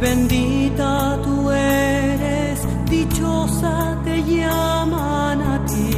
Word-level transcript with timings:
bendita 0.00 1.18
tú 1.22 1.50
eres, 1.50 2.60
dichosa 2.88 3.98
te 4.02 4.22
llaman 4.24 5.42
a 5.42 5.64
ti, 5.66 5.90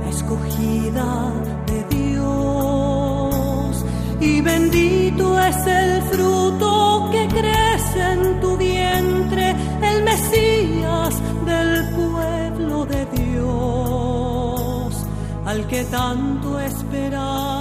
la 0.00 0.08
escogida 0.08 1.32
de 1.66 1.96
Dios. 1.96 3.84
Y 4.20 4.40
bendito 4.40 5.40
es 5.40 5.66
el 5.66 6.02
fruto 6.02 7.08
que 7.10 7.26
crece 7.28 8.00
en 8.12 8.40
tu 8.40 8.56
vientre, 8.56 9.56
el 9.82 10.02
Mesías 10.04 11.14
del 11.44 11.70
pueblo 11.98 12.86
de 12.86 13.06
Dios, 13.20 15.06
al 15.44 15.66
que 15.66 15.84
tanto 15.84 16.60
esperamos 16.60 17.57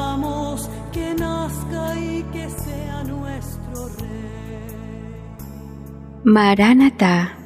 Maranatá. 6.29 7.37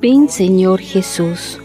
Ven 0.00 0.26
Señor 0.30 0.80
Jesús. 0.80 1.60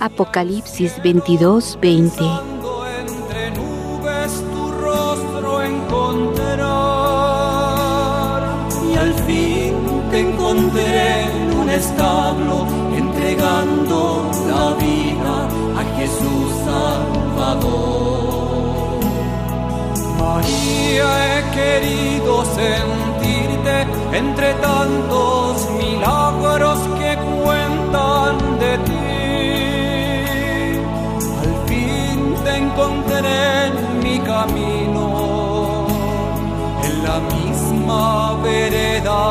Apocalipsis 0.00 1.00
22, 1.00 1.78
20. 1.80 2.16
Pasando 2.18 2.86
entre 2.88 3.52
nubes 3.52 4.42
tu 4.50 4.72
rostro 4.72 5.62
encontrar. 5.62 6.58
Y 8.90 8.96
al 8.96 9.14
fin 9.28 9.74
te 10.10 10.18
encontré 10.28 11.22
en 11.22 11.52
un 11.56 11.70
establo 11.70 12.66
entregando 12.96 14.28
la 14.48 14.74
vida 14.74 15.46
a 15.78 15.84
Jesús 15.96 16.50
Salvador. 16.64 18.08
María, 20.18 21.38
he 21.38 21.42
querido 21.54 22.44
entre 24.12 24.54
tantos 24.54 25.68
milagros 25.78 26.78
que 26.98 27.10
cuentan 27.42 28.34
de 28.62 28.72
ti. 28.86 29.08
Al 31.42 31.52
fin 31.68 32.18
te 32.44 32.52
encontré 32.64 33.66
en 33.66 33.74
mi 34.04 34.16
camino, 34.20 35.04
en 36.86 36.94
la 37.06 37.18
misma 37.36 38.06
vereda 38.42 39.22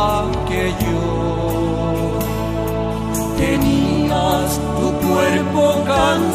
que 0.48 0.64
yo. 0.84 1.04
Tenías 3.38 4.50
tu 4.80 4.88
cuerpo 5.08 5.64
cansado, 5.86 6.27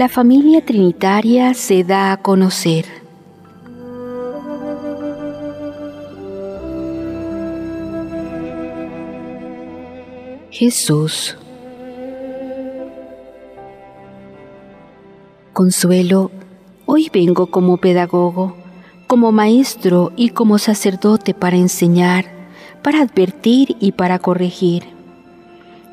La 0.00 0.08
familia 0.08 0.64
trinitaria 0.64 1.52
se 1.52 1.84
da 1.84 2.10
a 2.12 2.16
conocer. 2.16 2.86
Jesús. 10.50 11.36
Consuelo, 15.52 16.30
hoy 16.86 17.10
vengo 17.12 17.48
como 17.48 17.76
pedagogo, 17.76 18.56
como 19.06 19.32
maestro 19.32 20.12
y 20.16 20.30
como 20.30 20.56
sacerdote 20.56 21.34
para 21.34 21.58
enseñar, 21.58 22.24
para 22.82 23.02
advertir 23.02 23.76
y 23.80 23.92
para 23.92 24.18
corregir. 24.18 24.99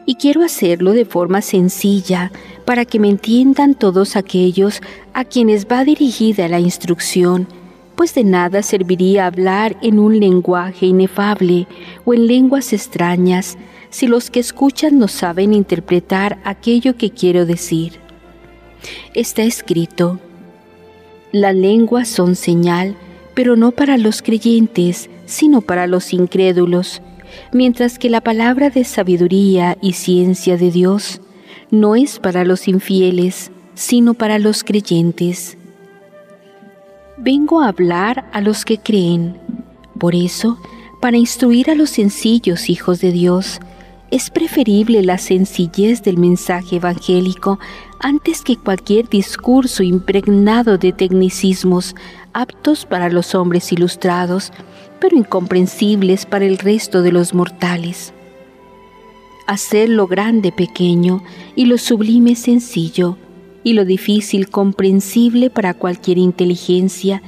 Y 0.09 0.15
quiero 0.15 0.43
hacerlo 0.43 0.93
de 0.93 1.03
forma 1.03 1.41
sencilla 1.41 2.31
para 2.65 2.85
que 2.85 2.97
me 2.97 3.09
entiendan 3.09 3.75
todos 3.75 4.15
aquellos 4.15 4.81
a 5.13 5.25
quienes 5.25 5.67
va 5.67 5.83
dirigida 5.83 6.47
la 6.47 6.61
instrucción, 6.61 7.45
pues 7.95 8.15
de 8.15 8.23
nada 8.23 8.63
serviría 8.63 9.25
hablar 9.25 9.75
en 9.81 9.99
un 9.99 10.17
lenguaje 10.17 10.85
inefable 10.85 11.67
o 12.05 12.13
en 12.13 12.25
lenguas 12.25 12.71
extrañas 12.71 13.57
si 13.89 14.07
los 14.07 14.31
que 14.31 14.39
escuchan 14.39 14.97
no 14.97 15.09
saben 15.09 15.53
interpretar 15.53 16.39
aquello 16.45 16.95
que 16.95 17.11
quiero 17.11 17.45
decir. 17.45 17.99
Está 19.13 19.43
escrito, 19.43 20.21
las 21.33 21.53
lenguas 21.53 22.07
son 22.07 22.37
señal, 22.37 22.95
pero 23.33 23.57
no 23.57 23.71
para 23.71 23.97
los 23.97 24.21
creyentes, 24.21 25.09
sino 25.25 25.59
para 25.59 25.85
los 25.85 26.13
incrédulos, 26.13 27.01
mientras 27.51 27.99
que 27.99 28.09
la 28.09 28.21
palabra 28.21 28.69
de 28.69 28.83
sabiduría 28.83 29.77
y 29.81 29.93
ciencia 29.93 30.57
de 30.57 30.71
Dios 30.71 31.21
no 31.71 31.95
es 31.95 32.19
para 32.19 32.43
los 32.43 32.67
infieles, 32.67 33.51
sino 33.75 34.13
para 34.13 34.39
los 34.39 34.63
creyentes. 34.63 35.57
Vengo 37.17 37.61
a 37.61 37.69
hablar 37.69 38.29
a 38.31 38.41
los 38.41 38.63
que 38.63 38.77
creen. 38.77 39.37
Por 39.99 40.15
eso, 40.15 40.59
para 41.01 41.17
instruir 41.17 41.69
a 41.69 41.75
los 41.75 41.89
sencillos 41.89 42.69
hijos 42.69 43.01
de 43.01 43.11
Dios, 43.11 43.59
es 44.09 44.29
preferible 44.29 45.03
la 45.03 45.17
sencillez 45.17 46.01
del 46.01 46.17
mensaje 46.17 46.77
evangélico 46.77 47.59
antes 47.99 48.41
que 48.41 48.55
cualquier 48.55 49.09
discurso 49.09 49.83
impregnado 49.83 50.77
de 50.77 50.93
tecnicismos 50.93 51.95
aptos 52.33 52.85
para 52.85 53.09
los 53.09 53.35
hombres 53.35 53.71
ilustrados, 53.71 54.53
pero 54.99 55.17
incomprensibles 55.17 56.25
para 56.25 56.45
el 56.45 56.57
resto 56.57 57.01
de 57.01 57.11
los 57.11 57.33
mortales. 57.33 58.13
Hacer 59.45 59.89
lo 59.89 60.07
grande 60.07 60.51
pequeño 60.51 61.23
y 61.55 61.65
lo 61.65 61.77
sublime 61.77 62.35
sencillo, 62.35 63.17
y 63.63 63.73
lo 63.73 63.85
difícil 63.85 64.49
comprensible 64.49 65.49
para 65.49 65.73
cualquier 65.73 66.17
inteligencia, 66.17 67.21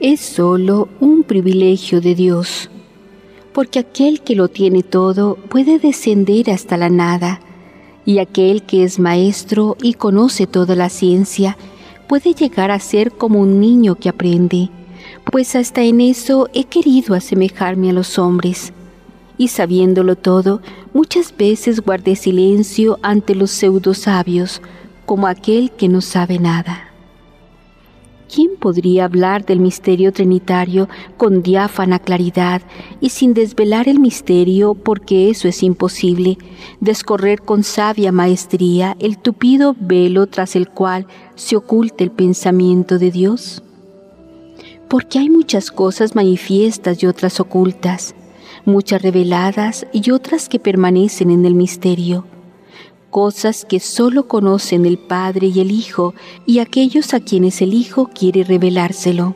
es 0.00 0.20
sólo 0.20 0.88
un 1.00 1.24
privilegio 1.24 2.00
de 2.00 2.14
Dios, 2.14 2.70
porque 3.52 3.80
aquel 3.80 4.20
que 4.20 4.36
lo 4.36 4.48
tiene 4.48 4.82
todo 4.82 5.34
puede 5.34 5.78
descender 5.78 6.50
hasta 6.50 6.76
la 6.76 6.90
nada, 6.90 7.40
y 8.04 8.20
aquel 8.20 8.62
que 8.62 8.84
es 8.84 8.98
maestro 8.98 9.76
y 9.82 9.94
conoce 9.94 10.46
toda 10.46 10.76
la 10.76 10.88
ciencia 10.88 11.56
puede 12.06 12.34
llegar 12.34 12.70
a 12.70 12.78
ser 12.78 13.12
como 13.12 13.40
un 13.40 13.60
niño 13.60 13.96
que 13.96 14.08
aprende, 14.08 14.70
pues 15.30 15.54
hasta 15.56 15.82
en 15.82 16.00
eso 16.00 16.48
he 16.54 16.64
querido 16.64 17.14
asemejarme 17.14 17.90
a 17.90 17.92
los 17.92 18.18
hombres, 18.18 18.72
y 19.36 19.48
sabiéndolo 19.48 20.16
todo, 20.16 20.60
muchas 20.92 21.36
veces 21.36 21.80
guardé 21.80 22.16
silencio 22.16 22.98
ante 23.02 23.34
los 23.34 23.50
pseudosabios, 23.50 24.62
como 25.06 25.26
aquel 25.26 25.70
que 25.70 25.88
no 25.88 26.00
sabe 26.00 26.38
nada. 26.38 26.84
¿Quién 28.32 28.56
podría 28.60 29.06
hablar 29.06 29.46
del 29.46 29.58
misterio 29.58 30.12
trinitario 30.12 30.86
con 31.16 31.42
diáfana 31.42 31.98
claridad 31.98 32.60
y 33.00 33.08
sin 33.08 33.32
desvelar 33.32 33.88
el 33.88 34.00
misterio, 34.00 34.74
porque 34.74 35.30
eso 35.30 35.48
es 35.48 35.62
imposible, 35.62 36.36
descorrer 36.80 37.40
con 37.40 37.62
sabia 37.64 38.12
maestría 38.12 38.96
el 38.98 39.16
tupido 39.16 39.74
velo 39.80 40.26
tras 40.26 40.56
el 40.56 40.68
cual 40.68 41.06
se 41.36 41.56
oculta 41.56 42.04
el 42.04 42.10
pensamiento 42.10 42.98
de 42.98 43.10
Dios? 43.10 43.62
Porque 44.88 45.18
hay 45.18 45.30
muchas 45.30 45.70
cosas 45.70 46.14
manifiestas 46.14 47.02
y 47.02 47.06
otras 47.06 47.40
ocultas, 47.40 48.14
muchas 48.64 49.02
reveladas 49.02 49.86
y 49.92 50.10
otras 50.10 50.48
que 50.48 50.58
permanecen 50.58 51.30
en 51.30 51.44
el 51.44 51.54
misterio 51.54 52.24
cosas 53.10 53.64
que 53.64 53.80
sólo 53.80 54.28
conocen 54.28 54.86
el 54.86 54.98
Padre 54.98 55.48
y 55.48 55.60
el 55.60 55.70
Hijo 55.70 56.14
y 56.46 56.58
aquellos 56.58 57.14
a 57.14 57.20
quienes 57.20 57.62
el 57.62 57.74
Hijo 57.74 58.10
quiere 58.12 58.44
revelárselo. 58.44 59.34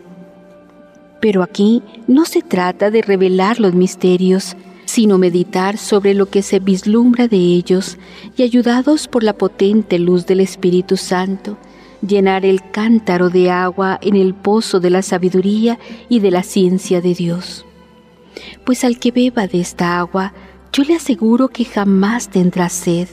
Pero 1.20 1.43
aquí 1.43 1.82
no 2.06 2.25
se 2.25 2.43
trata 2.43 2.90
de 2.90 3.02
revelar 3.02 3.60
los 3.60 3.75
misterios, 3.75 4.56
sino 4.84 5.19
meditar 5.19 5.78
sobre 5.78 6.14
lo 6.14 6.26
que 6.26 6.43
se 6.43 6.58
vislumbra 6.58 7.28
de 7.28 7.37
ellos 7.37 7.96
y 8.37 8.43
ayudados 8.43 9.08
por 9.08 9.22
la 9.22 9.32
potente 9.32 9.98
luz 9.98 10.26
del 10.26 10.40
Espíritu 10.40 10.96
Santo, 10.96 11.56
llenar 12.06 12.44
el 12.44 12.60
cántaro 12.70 13.31
de 13.31 13.50
agua 13.50 13.99
en 14.02 14.16
el 14.16 14.34
pozo 14.34 14.81
de 14.81 14.90
la 14.90 15.02
sabiduría 15.02 15.78
y 16.08 16.20
de 16.20 16.31
la 16.31 16.43
ciencia 16.43 17.00
de 17.00 17.14
Dios. 17.14 17.64
Pues 18.64 18.84
al 18.84 18.99
que 18.99 19.10
beba 19.10 19.46
de 19.46 19.60
esta 19.60 19.99
agua, 19.99 20.32
yo 20.72 20.84
le 20.84 20.94
aseguro 20.94 21.49
que 21.49 21.64
jamás 21.64 22.28
tendrá 22.28 22.69
sed. 22.69 23.08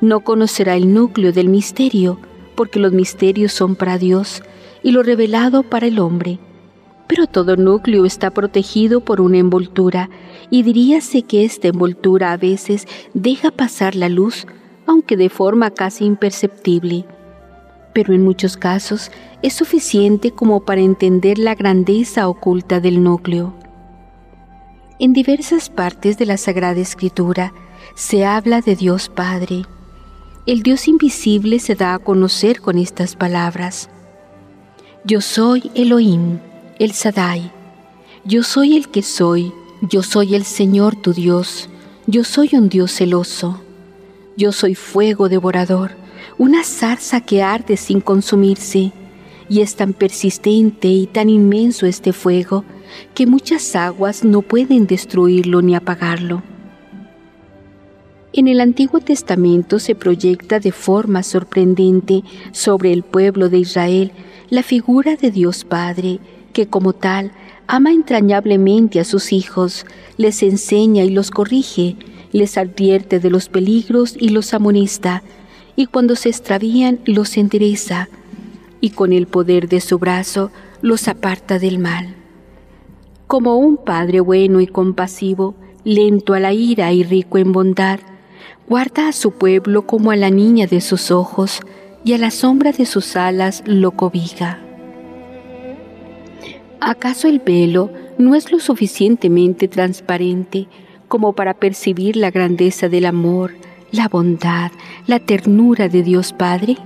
No 0.00 0.20
conocerá 0.20 0.76
el 0.76 0.92
núcleo 0.94 1.32
del 1.32 1.48
misterio, 1.48 2.20
porque 2.54 2.78
los 2.78 2.92
misterios 2.92 3.52
son 3.52 3.76
para 3.76 3.98
Dios 3.98 4.42
y 4.82 4.92
lo 4.92 5.02
revelado 5.02 5.62
para 5.62 5.86
el 5.86 5.98
hombre. 5.98 6.38
Pero 7.08 7.26
todo 7.26 7.56
núcleo 7.56 8.04
está 8.04 8.30
protegido 8.30 9.00
por 9.00 9.20
una 9.20 9.38
envoltura, 9.38 10.10
y 10.50 10.62
diríase 10.62 11.22
que 11.22 11.44
esta 11.44 11.68
envoltura 11.68 12.32
a 12.32 12.36
veces 12.36 12.86
deja 13.12 13.50
pasar 13.50 13.94
la 13.96 14.08
luz, 14.08 14.46
aunque 14.86 15.16
de 15.16 15.30
forma 15.30 15.70
casi 15.70 16.04
imperceptible. 16.04 17.06
Pero 17.98 18.14
en 18.14 18.22
muchos 18.22 18.56
casos 18.56 19.10
es 19.42 19.54
suficiente 19.54 20.30
como 20.30 20.60
para 20.60 20.80
entender 20.80 21.36
la 21.36 21.56
grandeza 21.56 22.28
oculta 22.28 22.78
del 22.78 23.02
núcleo. 23.02 23.54
En 25.00 25.12
diversas 25.12 25.68
partes 25.68 26.16
de 26.16 26.24
la 26.24 26.36
Sagrada 26.36 26.78
Escritura 26.78 27.52
se 27.96 28.24
habla 28.24 28.60
de 28.60 28.76
Dios 28.76 29.08
Padre. 29.08 29.64
El 30.46 30.62
Dios 30.62 30.86
invisible 30.86 31.58
se 31.58 31.74
da 31.74 31.94
a 31.94 31.98
conocer 31.98 32.60
con 32.60 32.78
estas 32.78 33.16
palabras. 33.16 33.90
Yo 35.02 35.20
soy 35.20 35.72
Elohim, 35.74 36.38
el 36.78 36.92
Sadai. 36.92 37.50
Yo 38.24 38.44
soy 38.44 38.76
el 38.76 38.90
que 38.90 39.02
soy, 39.02 39.52
yo 39.82 40.04
soy 40.04 40.36
el 40.36 40.44
Señor 40.44 40.94
tu 40.94 41.12
Dios, 41.12 41.68
yo 42.06 42.22
soy 42.22 42.50
un 42.52 42.68
Dios 42.68 42.92
celoso. 42.92 43.60
Yo 44.36 44.52
soy 44.52 44.76
fuego 44.76 45.28
devorador, 45.28 45.96
una 46.38 46.62
zarza 46.62 47.20
que 47.20 47.42
arde 47.42 47.76
sin 47.76 48.00
consumirse, 48.00 48.92
y 49.48 49.60
es 49.60 49.76
tan 49.76 49.92
persistente 49.92 50.88
y 50.88 51.06
tan 51.06 51.28
inmenso 51.28 51.86
este 51.86 52.12
fuego 52.12 52.64
que 53.14 53.26
muchas 53.26 53.74
aguas 53.74 54.24
no 54.24 54.42
pueden 54.42 54.86
destruirlo 54.86 55.62
ni 55.62 55.74
apagarlo. 55.74 56.42
En 58.32 58.46
el 58.46 58.60
Antiguo 58.60 59.00
Testamento 59.00 59.78
se 59.78 59.94
proyecta 59.94 60.60
de 60.60 60.70
forma 60.70 61.22
sorprendente 61.22 62.22
sobre 62.52 62.92
el 62.92 63.02
pueblo 63.02 63.48
de 63.48 63.58
Israel 63.58 64.12
la 64.50 64.62
figura 64.62 65.16
de 65.16 65.30
Dios 65.30 65.64
Padre, 65.64 66.20
que 66.52 66.66
como 66.66 66.92
tal 66.92 67.32
ama 67.66 67.92
entrañablemente 67.92 69.00
a 69.00 69.04
sus 69.04 69.32
hijos, 69.32 69.86
les 70.18 70.42
enseña 70.42 71.04
y 71.04 71.10
los 71.10 71.30
corrige, 71.30 71.96
les 72.32 72.56
advierte 72.58 73.18
de 73.18 73.30
los 73.30 73.48
peligros 73.48 74.14
y 74.18 74.28
los 74.28 74.54
amonesta, 74.54 75.22
y 75.78 75.86
cuando 75.86 76.16
se 76.16 76.28
extravían 76.28 76.98
los 77.04 77.36
endereza, 77.36 78.08
y 78.80 78.90
con 78.90 79.12
el 79.12 79.28
poder 79.28 79.68
de 79.68 79.80
su 79.80 80.00
brazo 80.00 80.50
los 80.82 81.06
aparta 81.06 81.60
del 81.60 81.78
mal. 81.78 82.16
Como 83.28 83.56
un 83.58 83.76
Padre 83.76 84.18
bueno 84.18 84.60
y 84.60 84.66
compasivo, 84.66 85.54
lento 85.84 86.34
a 86.34 86.40
la 86.40 86.52
ira 86.52 86.92
y 86.92 87.04
rico 87.04 87.38
en 87.38 87.52
bondad, 87.52 88.00
guarda 88.68 89.06
a 89.06 89.12
su 89.12 89.30
pueblo 89.30 89.86
como 89.86 90.10
a 90.10 90.16
la 90.16 90.30
niña 90.30 90.66
de 90.66 90.80
sus 90.80 91.12
ojos, 91.12 91.60
y 92.02 92.12
a 92.14 92.18
la 92.18 92.32
sombra 92.32 92.72
de 92.72 92.84
sus 92.84 93.14
alas 93.14 93.62
lo 93.64 93.92
cobija. 93.92 94.58
¿Acaso 96.80 97.28
el 97.28 97.38
velo 97.38 97.92
no 98.18 98.34
es 98.34 98.50
lo 98.50 98.58
suficientemente 98.58 99.68
transparente 99.68 100.66
como 101.06 101.34
para 101.34 101.54
percibir 101.54 102.16
la 102.16 102.32
grandeza 102.32 102.88
del 102.88 103.06
amor, 103.06 103.52
la 103.90 104.08
bondad, 104.08 104.70
la 105.06 105.18
ternura 105.18 105.88
de 105.88 106.02
Dios 106.02 106.32
Padre? 106.32 106.76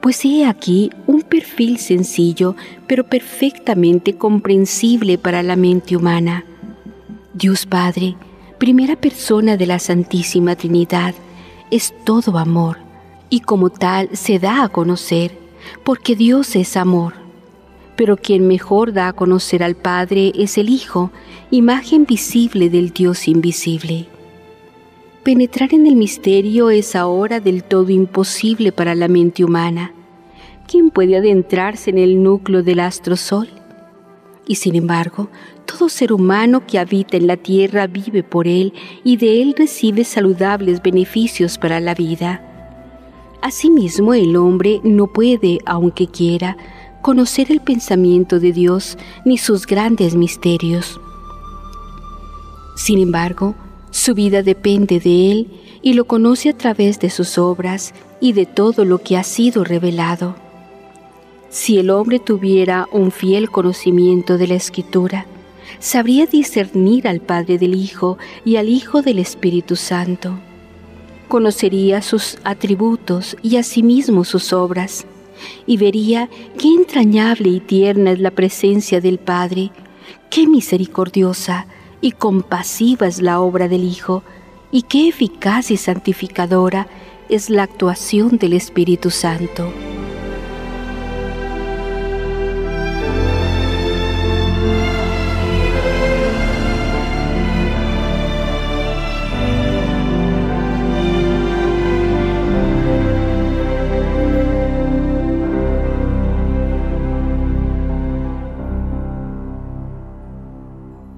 Pues 0.00 0.24
he 0.24 0.44
aquí 0.44 0.90
un 1.06 1.22
perfil 1.22 1.78
sencillo, 1.78 2.56
pero 2.86 3.04
perfectamente 3.04 4.16
comprensible 4.16 5.18
para 5.18 5.42
la 5.42 5.56
mente 5.56 5.96
humana. 5.96 6.44
Dios 7.32 7.66
Padre, 7.66 8.16
primera 8.58 8.96
persona 8.96 9.56
de 9.56 9.66
la 9.66 9.78
Santísima 9.78 10.56
Trinidad, 10.56 11.14
es 11.70 11.94
todo 12.04 12.38
amor, 12.38 12.78
y 13.30 13.40
como 13.40 13.70
tal 13.70 14.10
se 14.12 14.38
da 14.38 14.62
a 14.62 14.68
conocer, 14.68 15.38
porque 15.84 16.14
Dios 16.14 16.54
es 16.56 16.76
amor 16.76 17.24
pero 17.96 18.16
quien 18.16 18.46
mejor 18.46 18.92
da 18.92 19.08
a 19.08 19.12
conocer 19.12 19.62
al 19.62 19.76
Padre 19.76 20.32
es 20.34 20.58
el 20.58 20.68
Hijo, 20.68 21.10
imagen 21.50 22.06
visible 22.06 22.70
del 22.70 22.90
Dios 22.92 23.28
invisible. 23.28 24.08
Penetrar 25.24 25.72
en 25.72 25.86
el 25.86 25.96
misterio 25.96 26.68
es 26.68 26.94
ahora 26.94 27.40
del 27.40 27.64
todo 27.64 27.88
imposible 27.88 28.72
para 28.72 28.94
la 28.94 29.08
mente 29.08 29.42
humana. 29.42 29.94
¿Quién 30.68 30.90
puede 30.90 31.16
adentrarse 31.16 31.88
en 31.88 31.96
el 31.96 32.22
núcleo 32.22 32.62
del 32.62 32.80
astro 32.80 33.16
sol? 33.16 33.48
Y 34.46 34.56
sin 34.56 34.74
embargo, 34.74 35.30
todo 35.64 35.88
ser 35.88 36.12
humano 36.12 36.66
que 36.66 36.78
habita 36.78 37.16
en 37.16 37.26
la 37.26 37.38
tierra 37.38 37.86
vive 37.86 38.22
por 38.22 38.46
él 38.46 38.74
y 39.02 39.16
de 39.16 39.40
él 39.40 39.54
recibe 39.56 40.04
saludables 40.04 40.82
beneficios 40.82 41.56
para 41.56 41.80
la 41.80 41.94
vida. 41.94 42.42
Asimismo, 43.40 44.12
el 44.12 44.36
hombre 44.36 44.82
no 44.84 45.06
puede, 45.06 45.58
aunque 45.64 46.06
quiera, 46.06 46.58
conocer 47.00 47.50
el 47.50 47.62
pensamiento 47.62 48.40
de 48.40 48.52
Dios 48.52 48.98
ni 49.24 49.38
sus 49.38 49.66
grandes 49.66 50.16
misterios. 50.16 51.00
Sin 52.76 52.98
embargo, 52.98 53.54
su 53.94 54.12
vida 54.12 54.42
depende 54.42 54.98
de 54.98 55.30
Él 55.30 55.46
y 55.80 55.92
lo 55.92 56.04
conoce 56.06 56.50
a 56.50 56.58
través 56.58 56.98
de 56.98 57.10
sus 57.10 57.38
obras 57.38 57.94
y 58.20 58.32
de 58.32 58.44
todo 58.44 58.84
lo 58.84 58.98
que 58.98 59.16
ha 59.16 59.22
sido 59.22 59.62
revelado. 59.62 60.34
Si 61.48 61.78
el 61.78 61.90
hombre 61.90 62.18
tuviera 62.18 62.88
un 62.90 63.12
fiel 63.12 63.52
conocimiento 63.52 64.36
de 64.36 64.48
la 64.48 64.56
Escritura, 64.56 65.26
sabría 65.78 66.26
discernir 66.26 67.06
al 67.06 67.20
Padre 67.20 67.56
del 67.56 67.76
Hijo 67.76 68.18
y 68.44 68.56
al 68.56 68.68
Hijo 68.68 69.00
del 69.00 69.20
Espíritu 69.20 69.76
Santo. 69.76 70.40
Conocería 71.28 72.02
sus 72.02 72.38
atributos 72.42 73.36
y 73.42 73.58
asimismo 73.58 74.24
sus 74.24 74.52
obras 74.52 75.06
y 75.68 75.76
vería 75.76 76.28
qué 76.58 76.66
entrañable 76.66 77.48
y 77.48 77.60
tierna 77.60 78.10
es 78.10 78.18
la 78.18 78.32
presencia 78.32 79.00
del 79.00 79.18
Padre, 79.18 79.70
qué 80.30 80.48
misericordiosa 80.48 81.68
y 82.04 82.12
compasiva 82.12 83.06
es 83.06 83.22
la 83.22 83.40
obra 83.40 83.66
del 83.66 83.82
Hijo, 83.82 84.22
y 84.70 84.82
qué 84.82 85.08
eficaz 85.08 85.70
y 85.70 85.78
santificadora 85.78 86.86
es 87.30 87.48
la 87.48 87.62
actuación 87.62 88.36
del 88.36 88.52
Espíritu 88.52 89.08
Santo. 89.08 89.72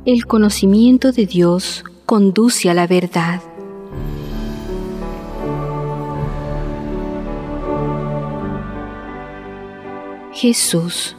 El 0.07 0.25
conocimiento 0.25 1.11
de 1.11 1.27
Dios 1.27 1.85
conduce 2.05 2.71
a 2.71 2.75
la 2.75 2.87
verdad. 2.87 3.43
Jesús. 10.33 11.17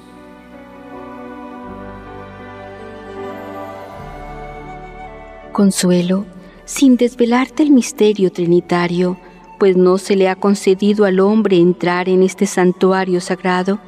Consuelo, 5.52 6.26
sin 6.64 6.96
desvelarte 6.96 7.64
el 7.64 7.72
misterio 7.72 8.32
trinitario, 8.32 9.18
pues 9.60 9.76
no 9.76 9.98
se 9.98 10.16
le 10.16 10.30
ha 10.30 10.38
concedido 10.38 11.04
al 11.04 11.20
hombre 11.20 11.58
entrar 11.58 12.08
en 12.08 12.24
este 12.24 12.46
santuario 12.46 13.20
sagrado, 13.20 13.82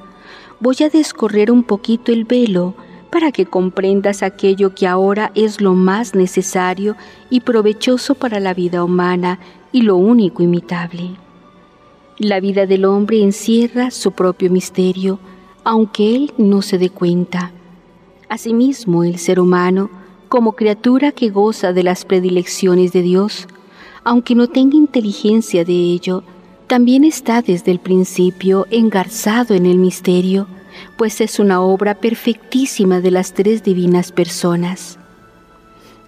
voy 0.59 0.75
a 0.83 0.89
descorrer 0.89 1.51
un 1.51 1.63
poquito 1.63 2.11
el 2.11 2.25
velo 2.25 2.75
para 3.11 3.31
que 3.31 3.45
comprendas 3.45 4.23
aquello 4.23 4.73
que 4.75 4.87
ahora 4.87 5.31
es 5.35 5.61
lo 5.61 5.73
más 5.73 6.15
necesario 6.15 6.95
y 7.29 7.41
provechoso 7.41 8.15
para 8.15 8.39
la 8.39 8.53
vida 8.53 8.83
humana 8.83 9.39
y 9.71 9.81
lo 9.81 9.95
único 9.95 10.43
imitable. 10.43 11.11
La 12.17 12.39
vida 12.39 12.65
del 12.65 12.85
hombre 12.85 13.21
encierra 13.21 13.91
su 13.91 14.11
propio 14.11 14.51
misterio, 14.51 15.19
aunque 15.63 16.15
él 16.15 16.33
no 16.37 16.61
se 16.61 16.77
dé 16.77 16.89
cuenta. 16.89 17.51
Asimismo, 18.27 19.03
el 19.03 19.17
ser 19.17 19.39
humano, 19.39 19.89
como 20.27 20.53
criatura 20.53 21.11
que 21.11 21.29
goza 21.29 21.73
de 21.73 21.83
las 21.83 22.05
predilecciones 22.05 22.91
de 22.91 23.01
Dios, 23.01 23.47
aunque 24.03 24.35
no 24.35 24.47
tenga 24.47 24.75
inteligencia 24.75 25.65
de 25.65 25.73
ello, 25.73 26.23
también 26.67 27.03
está 27.03 27.41
desde 27.41 27.71
el 27.71 27.79
principio 27.79 28.67
engarzado 28.69 29.55
en 29.55 29.65
el 29.65 29.77
misterio, 29.77 30.47
pues 30.97 31.21
es 31.21 31.39
una 31.39 31.61
obra 31.61 31.95
perfectísima 31.95 32.99
de 32.99 33.11
las 33.11 33.33
tres 33.33 33.63
divinas 33.63 34.11
personas. 34.11 34.99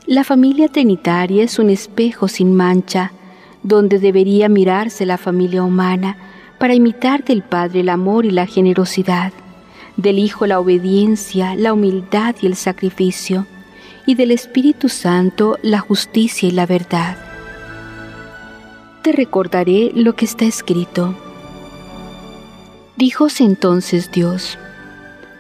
La 0.08 0.24
familia 0.24 0.68
trinitaria 0.68 1.44
es 1.44 1.60
un 1.60 1.70
espejo 1.70 2.28
sin 2.28 2.56
mancha, 2.56 3.12
donde 3.64 4.00
debería 4.00 4.50
mirarse 4.50 5.06
la 5.06 5.18
familia 5.18 5.64
humana 5.64 6.18
para 6.60 6.74
imitar 6.74 7.24
del 7.24 7.44
Padre 7.44 7.82
el 7.82 7.90
amor 7.90 8.26
y 8.26 8.32
la 8.32 8.46
generosidad, 8.46 9.32
del 9.98 10.20
Hijo 10.20 10.48
la 10.48 10.60
obediencia, 10.60 11.56
la 11.56 11.74
humildad 11.74 12.36
y 12.42 12.48
el 12.48 12.56
sacrificio, 12.56 13.46
y 14.06 14.16
del 14.16 14.32
Espíritu 14.32 14.90
Santo 14.90 15.58
la 15.62 15.80
justicia 15.80 16.50
y 16.50 16.52
la 16.52 16.66
verdad. 16.66 17.18
Te 19.04 19.12
recordaré 19.12 19.92
lo 19.96 20.16
que 20.16 20.26
está 20.26 20.46
escrito. 20.46 21.16
Díjose 22.98 23.44
entonces 23.44 24.12
Dios, 24.12 24.60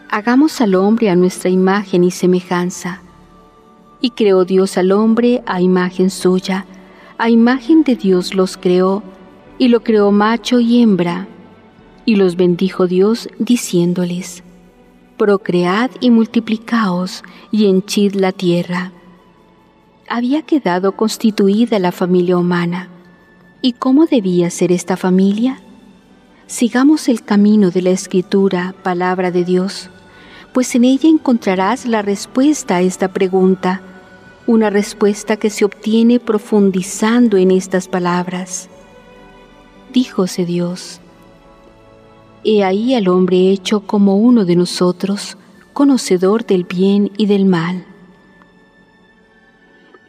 hagamos 0.09 0.61
al 0.61 0.75
hombre 0.75 1.09
a 1.09 1.15
nuestra 1.15 1.49
imagen 1.49 2.03
y 2.03 2.11
semejanza. 2.11 3.01
Y 3.99 4.11
creó 4.11 4.45
Dios 4.45 4.77
al 4.77 4.91
hombre 4.91 5.43
a 5.45 5.61
imagen 5.61 6.09
suya, 6.09 6.65
a 7.17 7.29
imagen 7.29 7.83
de 7.83 7.95
Dios 7.95 8.33
los 8.33 8.57
creó, 8.57 9.03
y 9.57 9.67
lo 9.67 9.83
creó 9.83 10.11
macho 10.11 10.59
y 10.59 10.81
hembra. 10.81 11.27
Y 12.05 12.15
los 12.15 12.35
bendijo 12.35 12.87
Dios 12.87 13.29
diciéndoles, 13.37 14.43
procread 15.17 15.91
y 15.99 16.09
multiplicaos 16.09 17.23
y 17.51 17.67
henchid 17.67 18.15
la 18.15 18.31
tierra. 18.31 18.91
Había 20.09 20.41
quedado 20.41 20.93
constituida 20.93 21.77
la 21.77 21.91
familia 21.91 22.37
humana. 22.37 22.89
¿Y 23.61 23.73
cómo 23.73 24.07
debía 24.07 24.49
ser 24.49 24.71
esta 24.71 24.97
familia? 24.97 25.61
Sigamos 26.51 27.07
el 27.07 27.23
camino 27.23 27.71
de 27.71 27.81
la 27.81 27.91
escritura, 27.91 28.75
palabra 28.83 29.31
de 29.31 29.45
Dios, 29.45 29.89
pues 30.51 30.75
en 30.75 30.83
ella 30.83 31.07
encontrarás 31.07 31.85
la 31.85 32.01
respuesta 32.01 32.75
a 32.75 32.81
esta 32.81 33.13
pregunta, 33.13 33.81
una 34.47 34.69
respuesta 34.69 35.37
que 35.37 35.49
se 35.49 35.63
obtiene 35.63 36.19
profundizando 36.19 37.37
en 37.37 37.51
estas 37.51 37.87
palabras. 37.87 38.67
Díjose 39.93 40.45
Dios, 40.45 40.99
He 42.43 42.65
ahí 42.65 42.95
al 42.95 43.07
hombre 43.07 43.49
hecho 43.49 43.87
como 43.87 44.17
uno 44.17 44.43
de 44.43 44.57
nosotros, 44.57 45.37
conocedor 45.71 46.45
del 46.45 46.65
bien 46.65 47.11
y 47.15 47.27
del 47.27 47.45
mal. 47.45 47.85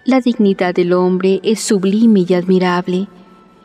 La 0.05 0.21
dignidad 0.21 0.75
del 0.75 0.93
hombre 0.93 1.39
es 1.45 1.61
sublime 1.61 2.25
y 2.29 2.35
admirable, 2.35 3.07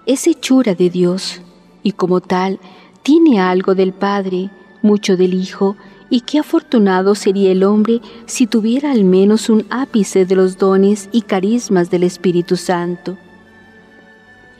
es 0.05 0.27
hechura 0.27 0.75
de 0.75 0.91
Dios, 0.91 1.41
y 1.87 1.93
como 1.93 2.19
tal 2.19 2.59
tiene 3.01 3.39
algo 3.39 3.73
del 3.73 3.93
Padre, 3.93 4.49
mucho 4.81 5.15
del 5.15 5.33
Hijo, 5.33 5.77
y 6.09 6.19
qué 6.19 6.39
afortunado 6.39 7.15
sería 7.15 7.49
el 7.53 7.63
hombre 7.63 8.01
si 8.25 8.45
tuviera 8.45 8.91
al 8.91 9.05
menos 9.05 9.49
un 9.49 9.65
ápice 9.69 10.25
de 10.25 10.35
los 10.35 10.57
dones 10.57 11.07
y 11.13 11.21
carismas 11.21 11.89
del 11.89 12.03
Espíritu 12.03 12.57
Santo. 12.57 13.17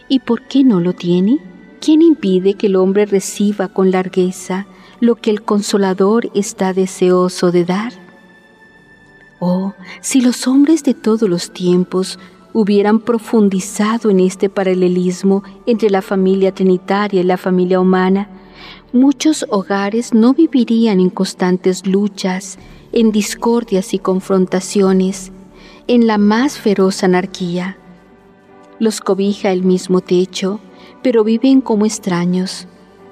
¿Y 0.08 0.20
por 0.20 0.44
qué 0.44 0.64
no 0.64 0.80
lo 0.80 0.94
tiene? 0.94 1.40
¿Quién 1.82 2.02
impide 2.02 2.54
que 2.54 2.68
el 2.68 2.78
hombre 2.78 3.06
reciba 3.06 3.68
con 3.68 3.92
largueza 3.92 4.66
lo 5.02 5.16
que 5.16 5.30
el 5.30 5.42
consolador 5.42 6.32
está 6.34 6.72
deseoso 6.72 7.52
de 7.52 7.66
dar? 7.66 7.92
Oh, 9.40 9.74
si 10.00 10.22
los 10.22 10.48
hombres 10.48 10.82
de 10.86 10.94
todos 10.94 11.30
los 11.30 11.52
tiempos 11.52 12.20
hubieran 12.58 13.02
profundizado 13.02 14.10
en 14.10 14.20
este 14.20 14.50
paralelismo 14.50 15.44
entre 15.68 15.92
la 15.92 16.02
familia 16.02 16.52
trinitaria 16.52 17.22
y 17.22 17.24
la 17.24 17.38
familia 17.38 17.80
humana, 17.80 18.30
muchos 18.92 19.46
hogares 19.50 20.12
no 20.12 20.34
vivirían 20.34 21.00
en 21.00 21.12
constantes 21.12 21.86
luchas, 21.86 22.58
en 22.94 23.12
discordias 23.12 23.94
y 23.94 24.00
confrontaciones, 24.00 25.32
en 25.86 26.08
la 26.08 26.18
más 26.18 26.58
feroz 26.58 27.04
anarquía. 27.04 27.78
Los 28.80 29.02
cobija 29.02 29.52
el 29.52 29.62
mismo 29.62 30.02
techo, 30.02 30.60
pero 31.04 31.24
viven 31.24 31.62
como 31.62 31.86
extraños. 31.86 32.68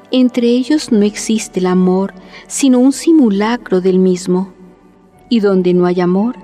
Entre 0.10 0.48
ellos 0.48 0.92
no 0.92 1.04
existe 1.04 1.60
el 1.60 1.68
amor, 1.68 2.16
sino 2.48 2.80
un 2.80 2.94
simulacro 2.94 3.80
del 3.80 4.00
mismo. 4.00 4.56
Y 5.30 5.40
donde 5.40 5.76
no 5.76 5.86
hay 5.86 6.02
amor, 6.02 6.36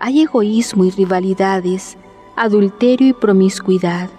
hay 0.00 0.22
egoísmo 0.22 0.86
y 0.86 0.90
rivalidades, 0.90 1.98
adulterio 2.36 3.08
y 3.08 3.12
promiscuidad. 3.12 4.10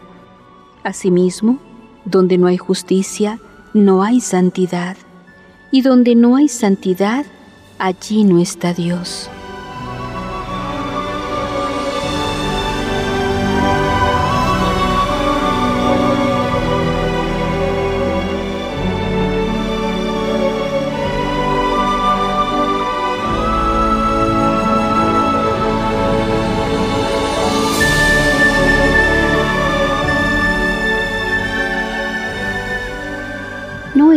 Asimismo, 0.84 1.60
donde 2.06 2.38
no 2.38 2.48
hay 2.48 2.58
justicia, 2.58 3.40
no 3.74 4.04
hay 4.04 4.20
santidad. 4.22 4.98
Y 5.72 5.82
donde 5.82 6.16
no 6.16 6.36
hay 6.36 6.48
santidad, 6.48 7.26
allí 7.78 8.24
no 8.24 8.40
está 8.40 8.74
Dios. 8.74 9.30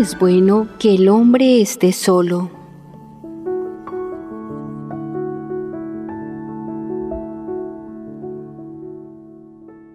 Es 0.00 0.18
bueno 0.18 0.66
que 0.78 0.94
el 0.94 1.10
hombre 1.10 1.60
esté 1.60 1.92
solo. 1.92 2.48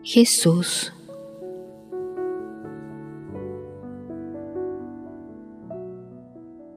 Jesús. 0.03 0.93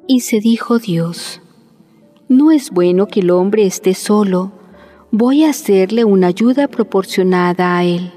Y 0.06 0.20
se 0.20 0.40
dijo 0.40 0.78
Dios, 0.78 1.42
no 2.28 2.50
es 2.50 2.70
bueno 2.70 3.08
que 3.08 3.20
el 3.20 3.30
hombre 3.30 3.66
esté 3.66 3.92
solo, 3.92 4.52
voy 5.10 5.44
a 5.44 5.50
hacerle 5.50 6.06
una 6.06 6.28
ayuda 6.28 6.66
proporcionada 6.66 7.76
a 7.76 7.84
él. 7.84 8.10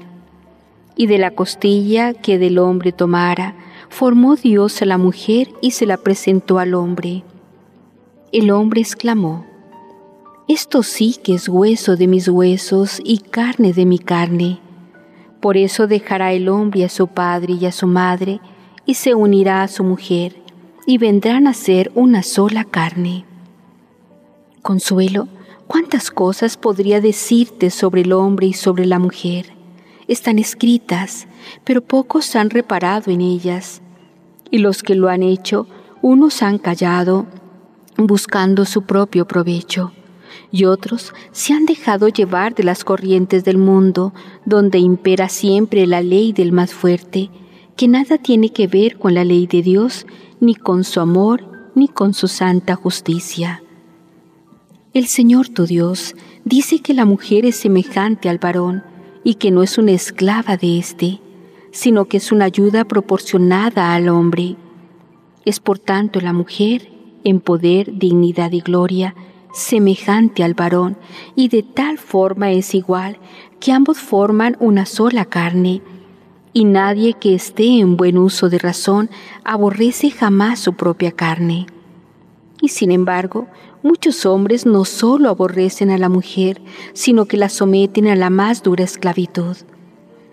Y 0.96 1.06
de 1.06 1.18
la 1.18 1.32
costilla 1.32 2.14
que 2.14 2.38
del 2.38 2.58
hombre 2.58 2.92
tomara, 2.92 3.56
formó 3.92 4.36
Dios 4.36 4.80
a 4.80 4.86
la 4.86 4.96
mujer 4.96 5.50
y 5.60 5.72
se 5.72 5.84
la 5.84 5.98
presentó 5.98 6.58
al 6.58 6.72
hombre. 6.72 7.22
El 8.32 8.50
hombre 8.50 8.80
exclamó, 8.80 9.44
Esto 10.48 10.82
sí 10.82 11.16
que 11.22 11.34
es 11.34 11.46
hueso 11.46 11.96
de 11.96 12.06
mis 12.06 12.26
huesos 12.26 13.02
y 13.04 13.18
carne 13.18 13.74
de 13.74 13.84
mi 13.84 13.98
carne. 13.98 14.60
Por 15.40 15.58
eso 15.58 15.86
dejará 15.86 16.32
el 16.32 16.48
hombre 16.48 16.86
a 16.86 16.88
su 16.88 17.06
padre 17.06 17.52
y 17.52 17.66
a 17.66 17.70
su 17.70 17.86
madre, 17.86 18.40
y 18.86 18.94
se 18.94 19.14
unirá 19.14 19.62
a 19.62 19.68
su 19.68 19.84
mujer, 19.84 20.36
y 20.86 20.96
vendrán 20.96 21.46
a 21.46 21.52
ser 21.52 21.92
una 21.94 22.22
sola 22.22 22.64
carne. 22.64 23.26
Consuelo, 24.62 25.28
¿cuántas 25.66 26.10
cosas 26.10 26.56
podría 26.56 27.02
decirte 27.02 27.68
sobre 27.68 28.00
el 28.00 28.14
hombre 28.14 28.46
y 28.46 28.52
sobre 28.54 28.86
la 28.86 28.98
mujer? 28.98 29.52
Están 30.08 30.38
escritas, 30.38 31.26
pero 31.62 31.82
pocos 31.82 32.34
han 32.36 32.50
reparado 32.50 33.10
en 33.10 33.20
ellas 33.20 33.81
y 34.52 34.58
los 34.58 34.84
que 34.84 34.94
lo 34.94 35.08
han 35.08 35.24
hecho, 35.24 35.66
unos 36.02 36.42
han 36.42 36.58
callado 36.58 37.26
buscando 37.96 38.64
su 38.64 38.82
propio 38.82 39.26
provecho, 39.26 39.92
y 40.50 40.66
otros 40.66 41.12
se 41.32 41.54
han 41.54 41.64
dejado 41.66 42.08
llevar 42.08 42.54
de 42.54 42.62
las 42.62 42.84
corrientes 42.84 43.44
del 43.44 43.56
mundo, 43.56 44.12
donde 44.44 44.78
impera 44.78 45.28
siempre 45.28 45.86
la 45.86 46.02
ley 46.02 46.32
del 46.32 46.52
más 46.52 46.72
fuerte, 46.72 47.30
que 47.76 47.88
nada 47.88 48.18
tiene 48.18 48.50
que 48.50 48.66
ver 48.66 48.98
con 48.98 49.14
la 49.14 49.24
ley 49.24 49.46
de 49.46 49.62
Dios, 49.62 50.06
ni 50.38 50.54
con 50.54 50.84
su 50.84 51.00
amor, 51.00 51.70
ni 51.74 51.88
con 51.88 52.12
su 52.12 52.28
santa 52.28 52.76
justicia. 52.76 53.62
El 54.92 55.06
Señor 55.06 55.48
tu 55.48 55.64
Dios 55.64 56.14
dice 56.44 56.80
que 56.80 56.92
la 56.92 57.06
mujer 57.06 57.46
es 57.46 57.56
semejante 57.56 58.28
al 58.28 58.38
varón, 58.38 58.84
y 59.24 59.34
que 59.36 59.50
no 59.50 59.62
es 59.62 59.78
una 59.78 59.92
esclava 59.92 60.58
de 60.58 60.78
éste, 60.78 61.20
sino 61.72 62.04
que 62.04 62.18
es 62.18 62.30
una 62.30 62.44
ayuda 62.44 62.84
proporcionada 62.84 63.94
al 63.94 64.08
hombre. 64.08 64.56
Es 65.44 65.58
por 65.58 65.78
tanto 65.78 66.20
la 66.20 66.32
mujer, 66.32 66.88
en 67.24 67.40
poder, 67.40 67.98
dignidad 67.98 68.52
y 68.52 68.60
gloria, 68.60 69.16
semejante 69.52 70.44
al 70.44 70.54
varón, 70.54 70.96
y 71.34 71.48
de 71.48 71.62
tal 71.62 71.98
forma 71.98 72.52
es 72.52 72.74
igual 72.74 73.18
que 73.58 73.72
ambos 73.72 73.98
forman 73.98 74.56
una 74.60 74.86
sola 74.86 75.24
carne, 75.24 75.82
y 76.52 76.64
nadie 76.64 77.14
que 77.14 77.34
esté 77.34 77.80
en 77.80 77.96
buen 77.96 78.18
uso 78.18 78.50
de 78.50 78.58
razón 78.58 79.08
aborrece 79.42 80.10
jamás 80.10 80.60
su 80.60 80.74
propia 80.74 81.12
carne. 81.12 81.66
Y 82.60 82.68
sin 82.68 82.92
embargo, 82.92 83.48
muchos 83.82 84.26
hombres 84.26 84.66
no 84.66 84.84
solo 84.84 85.30
aborrecen 85.30 85.90
a 85.90 85.98
la 85.98 86.10
mujer, 86.10 86.60
sino 86.92 87.24
que 87.24 87.38
la 87.38 87.48
someten 87.48 88.06
a 88.08 88.14
la 88.14 88.28
más 88.28 88.62
dura 88.62 88.84
esclavitud 88.84 89.56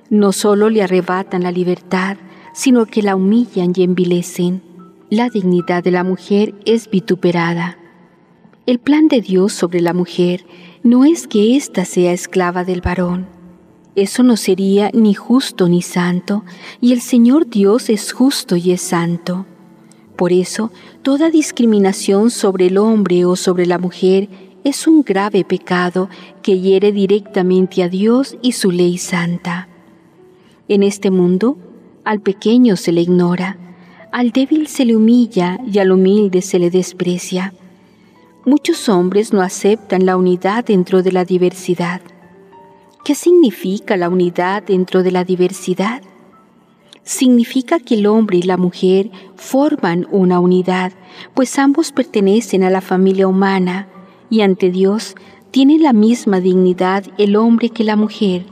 no 0.10 0.32
solo 0.32 0.70
le 0.70 0.82
arrebatan 0.82 1.44
la 1.44 1.52
libertad, 1.52 2.18
sino 2.54 2.86
que 2.86 3.02
la 3.02 3.16
humillan 3.16 3.74
y 3.76 3.84
envilecen. 3.84 4.62
La 5.10 5.30
dignidad 5.30 5.84
de 5.84 5.92
la 5.92 6.04
mujer 6.04 6.54
es 6.66 6.90
vituperada. 6.90 7.78
El 8.66 8.80
plan 8.80 9.08
de 9.08 9.22
Dios 9.22 9.54
sobre 9.54 9.82
la 9.82 9.94
mujer 9.94 10.46
no 10.84 11.06
es 11.06 11.28
que 11.28 11.56
ésta 11.56 11.86
sea 11.86 12.12
esclava 12.12 12.64
del 12.64 12.82
varón. 12.82 13.28
Eso 13.96 14.24
no 14.24 14.38
sería 14.38 14.92
ni 14.94 15.14
justo 15.14 15.68
ni 15.68 15.82
santo, 15.82 16.44
y 16.80 16.94
el 16.94 17.02
Señor 17.02 17.50
Dios 17.50 17.90
es 17.90 18.14
justo 18.14 18.56
y 18.56 18.72
es 18.72 18.82
santo. 18.82 19.46
Por 20.16 20.32
eso, 20.32 20.72
toda 21.02 21.30
discriminación 21.30 22.30
sobre 22.30 22.68
el 22.68 22.78
hombre 22.78 23.26
o 23.26 23.36
sobre 23.36 23.66
la 23.66 23.78
mujer 23.78 24.30
es 24.64 24.88
un 24.88 25.04
grave 25.04 25.44
pecado 25.44 26.10
que 26.44 26.60
hiere 26.60 26.92
directamente 26.92 27.84
a 27.84 27.90
Dios 27.90 28.38
y 28.42 28.52
su 28.52 28.72
ley 28.72 28.98
santa. 28.98 29.68
En 30.70 30.84
este 30.84 31.10
mundo, 31.10 31.58
al 32.06 32.22
pequeño 32.22 32.76
se 32.76 32.92
le 32.92 33.02
ignora, 33.02 33.58
al 34.12 34.30
débil 34.30 34.68
se 34.68 34.86
le 34.86 34.96
humilla 34.96 35.58
y 35.66 35.80
al 35.80 35.92
humilde 35.92 36.44
se 36.44 36.60
le 36.60 36.70
desprecia. 36.70 37.56
Muchos 38.46 38.88
hombres 38.88 39.34
no 39.34 39.42
aceptan 39.42 40.06
la 40.06 40.16
unidad 40.16 40.64
dentro 40.64 41.02
de 41.02 41.12
la 41.12 41.26
diversidad. 41.26 42.02
¿Qué 43.04 43.16
significa 43.16 43.98
la 43.98 44.10
unidad 44.10 44.62
dentro 44.62 45.02
de 45.02 45.12
la 45.12 45.24
diversidad? 45.24 46.04
Significa 47.02 47.80
que 47.80 47.96
el 47.96 48.06
hombre 48.06 48.38
y 48.38 48.44
la 48.44 48.58
mujer 48.58 49.10
forman 49.38 50.06
una 50.12 50.40
unidad, 50.40 50.92
pues 51.34 51.58
ambos 51.58 51.92
pertenecen 51.92 52.62
a 52.62 52.70
la 52.70 52.82
familia 52.82 53.28
humana 53.28 53.88
y 54.30 54.42
ante 54.42 54.70
Dios 54.70 55.16
tiene 55.50 55.80
la 55.80 55.94
misma 55.94 56.40
dignidad 56.40 57.06
el 57.18 57.38
hombre 57.38 57.72
que 57.72 57.84
la 57.84 57.96
mujer, 57.96 58.46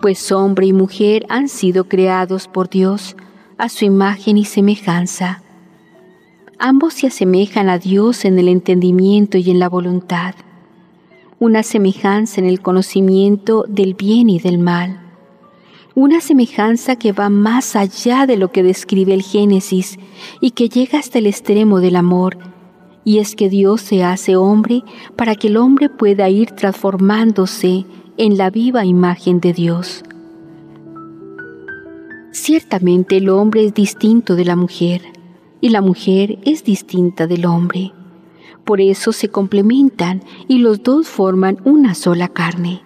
pues 0.00 0.32
hombre 0.32 0.66
y 0.66 0.72
mujer 0.72 1.26
han 1.28 1.48
sido 1.48 1.84
creados 1.84 2.48
por 2.48 2.68
Dios 2.68 3.16
a 3.58 3.68
su 3.68 3.84
imagen 3.84 4.38
y 4.38 4.44
semejanza. 4.44 5.42
Ambos 6.58 6.94
se 6.94 7.06
asemejan 7.06 7.68
a 7.68 7.78
Dios 7.78 8.24
en 8.24 8.38
el 8.38 8.48
entendimiento 8.48 9.38
y 9.38 9.50
en 9.50 9.58
la 9.58 9.68
voluntad, 9.68 10.34
una 11.38 11.62
semejanza 11.62 12.40
en 12.40 12.46
el 12.46 12.60
conocimiento 12.60 13.64
del 13.68 13.94
bien 13.94 14.28
y 14.28 14.40
del 14.40 14.58
mal, 14.58 15.00
una 15.94 16.20
semejanza 16.20 16.96
que 16.96 17.12
va 17.12 17.28
más 17.28 17.74
allá 17.76 18.26
de 18.26 18.36
lo 18.36 18.52
que 18.52 18.62
describe 18.62 19.14
el 19.14 19.22
Génesis 19.22 19.98
y 20.40 20.52
que 20.52 20.68
llega 20.68 20.98
hasta 20.98 21.18
el 21.18 21.26
extremo 21.26 21.80
del 21.80 21.96
amor. 21.96 22.38
Y 23.04 23.18
es 23.18 23.34
que 23.34 23.48
Dios 23.48 23.80
se 23.80 24.04
hace 24.04 24.36
hombre 24.36 24.82
para 25.16 25.34
que 25.34 25.48
el 25.48 25.56
hombre 25.56 25.88
pueda 25.88 26.28
ir 26.28 26.52
transformándose 26.52 27.84
en 28.18 28.36
la 28.36 28.50
viva 28.50 28.84
imagen 28.84 29.38
de 29.38 29.52
Dios. 29.52 30.02
Ciertamente 32.32 33.18
el 33.18 33.28
hombre 33.28 33.64
es 33.64 33.74
distinto 33.74 34.34
de 34.34 34.44
la 34.44 34.56
mujer 34.56 35.02
y 35.60 35.68
la 35.68 35.80
mujer 35.80 36.40
es 36.44 36.64
distinta 36.64 37.28
del 37.28 37.46
hombre. 37.46 37.92
Por 38.64 38.80
eso 38.80 39.12
se 39.12 39.28
complementan 39.28 40.24
y 40.48 40.58
los 40.58 40.82
dos 40.82 41.06
forman 41.06 41.58
una 41.64 41.94
sola 41.94 42.26
carne. 42.26 42.82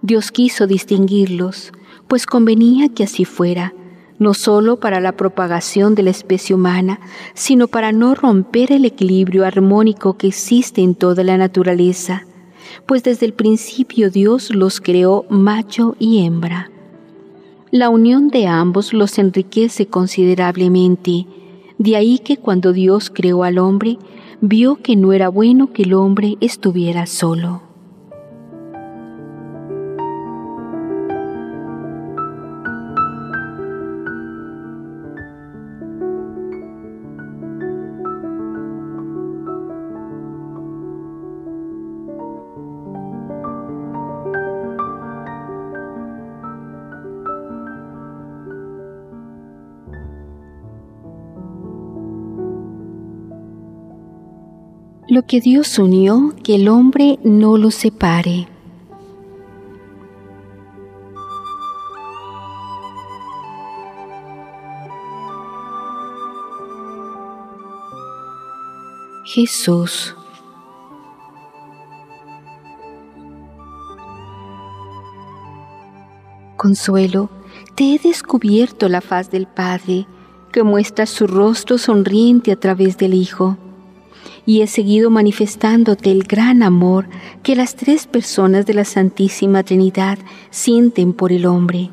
Dios 0.00 0.32
quiso 0.32 0.66
distinguirlos, 0.66 1.72
pues 2.08 2.24
convenía 2.24 2.88
que 2.88 3.04
así 3.04 3.26
fuera, 3.26 3.74
no 4.18 4.32
solo 4.32 4.80
para 4.80 5.00
la 5.00 5.12
propagación 5.12 5.94
de 5.94 6.02
la 6.02 6.10
especie 6.10 6.54
humana, 6.54 6.98
sino 7.34 7.68
para 7.68 7.92
no 7.92 8.14
romper 8.14 8.72
el 8.72 8.86
equilibrio 8.86 9.44
armónico 9.44 10.16
que 10.16 10.28
existe 10.28 10.80
en 10.80 10.94
toda 10.94 11.24
la 11.24 11.36
naturaleza, 11.36 12.24
pues 12.86 13.02
desde 13.02 13.26
el 13.26 13.32
principio 13.32 14.10
Dios 14.10 14.54
los 14.54 14.80
creó 14.80 15.24
macho 15.28 15.96
y 15.98 16.24
hembra. 16.24 16.70
La 17.70 17.90
unión 17.90 18.28
de 18.28 18.46
ambos 18.46 18.92
los 18.92 19.18
enriquece 19.18 19.86
considerablemente, 19.86 21.26
de 21.78 21.96
ahí 21.96 22.18
que 22.18 22.36
cuando 22.36 22.72
Dios 22.72 23.10
creó 23.12 23.44
al 23.44 23.58
hombre, 23.58 23.98
vio 24.40 24.76
que 24.76 24.96
no 24.96 25.12
era 25.12 25.28
bueno 25.28 25.72
que 25.72 25.82
el 25.82 25.94
hombre 25.94 26.36
estuviera 26.40 27.06
solo. 27.06 27.65
Lo 55.16 55.22
que 55.22 55.40
Dios 55.40 55.78
unió, 55.78 56.34
que 56.44 56.56
el 56.56 56.68
hombre 56.68 57.18
no 57.24 57.56
lo 57.56 57.70
separe. 57.70 58.48
Jesús. 69.24 70.14
Consuelo, 76.58 77.30
te 77.74 77.94
he 77.94 77.98
descubierto 77.98 78.90
la 78.90 79.00
faz 79.00 79.30
del 79.30 79.46
Padre, 79.46 80.06
que 80.52 80.62
muestra 80.62 81.06
su 81.06 81.26
rostro 81.26 81.78
sonriente 81.78 82.52
a 82.52 82.60
través 82.60 82.98
del 82.98 83.14
Hijo 83.14 83.56
y 84.46 84.62
he 84.62 84.68
seguido 84.68 85.10
manifestándote 85.10 86.12
el 86.12 86.22
gran 86.22 86.62
amor 86.62 87.06
que 87.42 87.56
las 87.56 87.74
tres 87.74 88.06
personas 88.06 88.64
de 88.64 88.74
la 88.74 88.84
Santísima 88.84 89.64
Trinidad 89.64 90.18
sienten 90.50 91.12
por 91.12 91.32
el 91.32 91.46
hombre. 91.46 91.90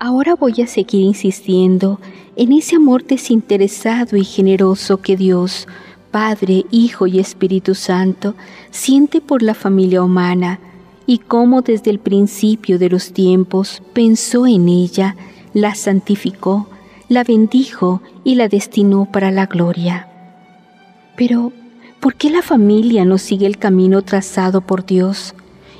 Ahora 0.00 0.34
voy 0.34 0.60
a 0.60 0.66
seguir 0.66 1.02
insistiendo 1.02 2.00
en 2.36 2.52
ese 2.52 2.76
amor 2.76 3.04
desinteresado 3.04 4.16
y 4.16 4.24
generoso 4.24 5.00
que 5.00 5.16
Dios, 5.16 5.66
Padre, 6.10 6.66
Hijo 6.70 7.06
y 7.06 7.18
Espíritu 7.18 7.74
Santo, 7.74 8.34
siente 8.70 9.20
por 9.20 9.42
la 9.42 9.54
familia 9.54 10.02
humana 10.02 10.58
y 11.06 11.18
cómo 11.18 11.62
desde 11.62 11.90
el 11.90 11.98
principio 11.98 12.78
de 12.78 12.90
los 12.90 13.12
tiempos 13.12 13.82
pensó 13.92 14.46
en 14.46 14.68
ella, 14.68 15.16
la 15.54 15.74
santificó, 15.74 16.68
la 17.08 17.24
bendijo 17.24 18.02
y 18.24 18.34
la 18.34 18.48
destinó 18.48 19.08
para 19.10 19.30
la 19.30 19.46
gloria. 19.46 20.07
Pero, 21.18 21.52
¿por 21.98 22.14
qué 22.14 22.30
la 22.30 22.42
familia 22.42 23.04
no 23.04 23.18
sigue 23.18 23.46
el 23.46 23.58
camino 23.58 24.02
trazado 24.02 24.60
por 24.60 24.86
Dios? 24.86 25.34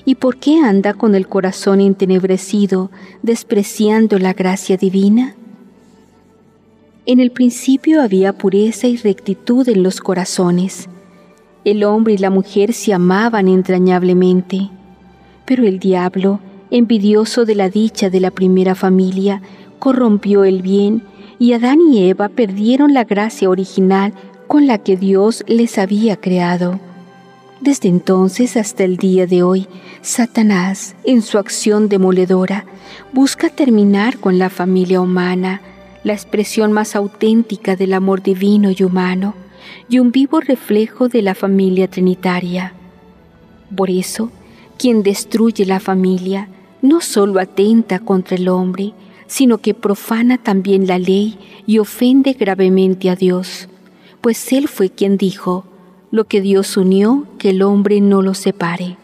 ¿Y 0.04 0.16
por 0.16 0.38
qué 0.38 0.58
anda 0.60 0.94
con 0.94 1.14
el 1.14 1.28
corazón 1.28 1.80
entenebrecido, 1.80 2.90
despreciando 3.22 4.18
la 4.18 4.32
gracia 4.32 4.76
divina? 4.76 5.36
En 7.06 7.20
el 7.20 7.30
principio 7.30 8.02
había 8.02 8.32
pureza 8.32 8.88
y 8.88 8.96
rectitud 8.96 9.68
en 9.68 9.84
los 9.84 10.00
corazones. 10.00 10.88
El 11.64 11.84
hombre 11.84 12.14
y 12.14 12.18
la 12.18 12.30
mujer 12.30 12.72
se 12.72 12.92
amaban 12.92 13.46
entrañablemente. 13.46 14.70
Pero 15.44 15.64
el 15.64 15.78
diablo, 15.78 16.40
envidioso 16.72 17.44
de 17.44 17.54
la 17.54 17.70
dicha 17.70 18.10
de 18.10 18.18
la 18.18 18.32
primera 18.32 18.74
familia, 18.74 19.40
corrompió 19.78 20.42
el 20.42 20.62
bien 20.62 21.04
y 21.38 21.52
Adán 21.52 21.78
y 21.80 22.08
Eva 22.08 22.28
perdieron 22.28 22.92
la 22.92 23.04
gracia 23.04 23.48
original 23.48 24.12
con 24.48 24.66
la 24.66 24.78
que 24.78 24.96
Dios 24.96 25.44
les 25.46 25.78
había 25.78 26.16
creado. 26.16 26.80
Desde 27.60 27.88
entonces 27.88 28.56
hasta 28.56 28.82
el 28.82 28.96
día 28.96 29.26
de 29.26 29.42
hoy, 29.42 29.68
Satanás, 30.00 30.96
en 31.04 31.22
su 31.22 31.38
acción 31.38 31.88
demoledora, 31.88 32.64
busca 33.12 33.50
terminar 33.50 34.18
con 34.18 34.38
la 34.38 34.48
familia 34.48 35.02
humana, 35.02 35.60
la 36.02 36.14
expresión 36.14 36.72
más 36.72 36.96
auténtica 36.96 37.76
del 37.76 37.92
amor 37.92 38.22
divino 38.22 38.70
y 38.70 38.82
humano, 38.82 39.34
y 39.90 39.98
un 39.98 40.12
vivo 40.12 40.40
reflejo 40.40 41.08
de 41.08 41.20
la 41.20 41.34
familia 41.34 41.88
trinitaria. 41.88 42.72
Por 43.76 43.90
eso, 43.90 44.30
quien 44.78 45.02
destruye 45.02 45.66
la 45.66 45.78
familia 45.78 46.48
no 46.80 47.02
solo 47.02 47.38
atenta 47.38 47.98
contra 47.98 48.36
el 48.36 48.48
hombre, 48.48 48.94
sino 49.26 49.58
que 49.58 49.74
profana 49.74 50.38
también 50.38 50.86
la 50.86 50.98
ley 50.98 51.38
y 51.66 51.80
ofende 51.80 52.32
gravemente 52.32 53.10
a 53.10 53.16
Dios 53.16 53.68
pues 54.20 54.52
Él 54.52 54.68
fue 54.68 54.90
quien 54.90 55.16
dijo, 55.16 55.64
lo 56.10 56.24
que 56.24 56.40
Dios 56.40 56.76
unió, 56.76 57.26
que 57.38 57.50
el 57.50 57.62
hombre 57.62 58.00
no 58.00 58.22
lo 58.22 58.34
separe. 58.34 58.96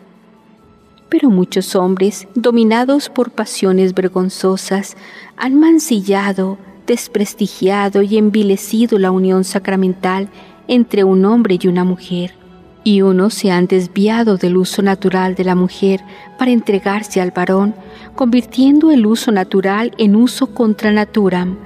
Pero 1.09 1.31
muchos 1.31 1.77
hombres, 1.77 2.27
dominados 2.35 3.09
por 3.09 3.31
pasiones 3.31 3.94
vergonzosas, 3.94 4.96
han 5.37 5.59
mancillado, 5.59 6.59
desprestigiado 6.87 8.03
y 8.03 8.16
envilecido 8.16 8.98
la 8.98 9.11
unión 9.11 9.44
sacramental 9.44 10.29
entre 10.66 11.05
un 11.05 11.24
hombre 11.24 11.59
y 11.61 11.68
una 11.68 11.85
mujer. 11.85 12.35
Y 12.83 13.03
unos 13.03 13.35
se 13.35 13.50
han 13.50 13.66
desviado 13.66 14.37
del 14.37 14.57
uso 14.57 14.83
natural 14.83 15.35
de 15.35 15.44
la 15.44 15.55
mujer 15.55 16.00
para 16.38 16.50
entregarse 16.50 17.20
al 17.20 17.31
varón, 17.31 17.74
convirtiendo 18.14 18.90
el 18.90 19.07
uso 19.07 19.31
natural 19.31 19.92
en 19.98 20.16
uso 20.16 20.48
contra 20.48 20.90
naturam, 20.90 21.57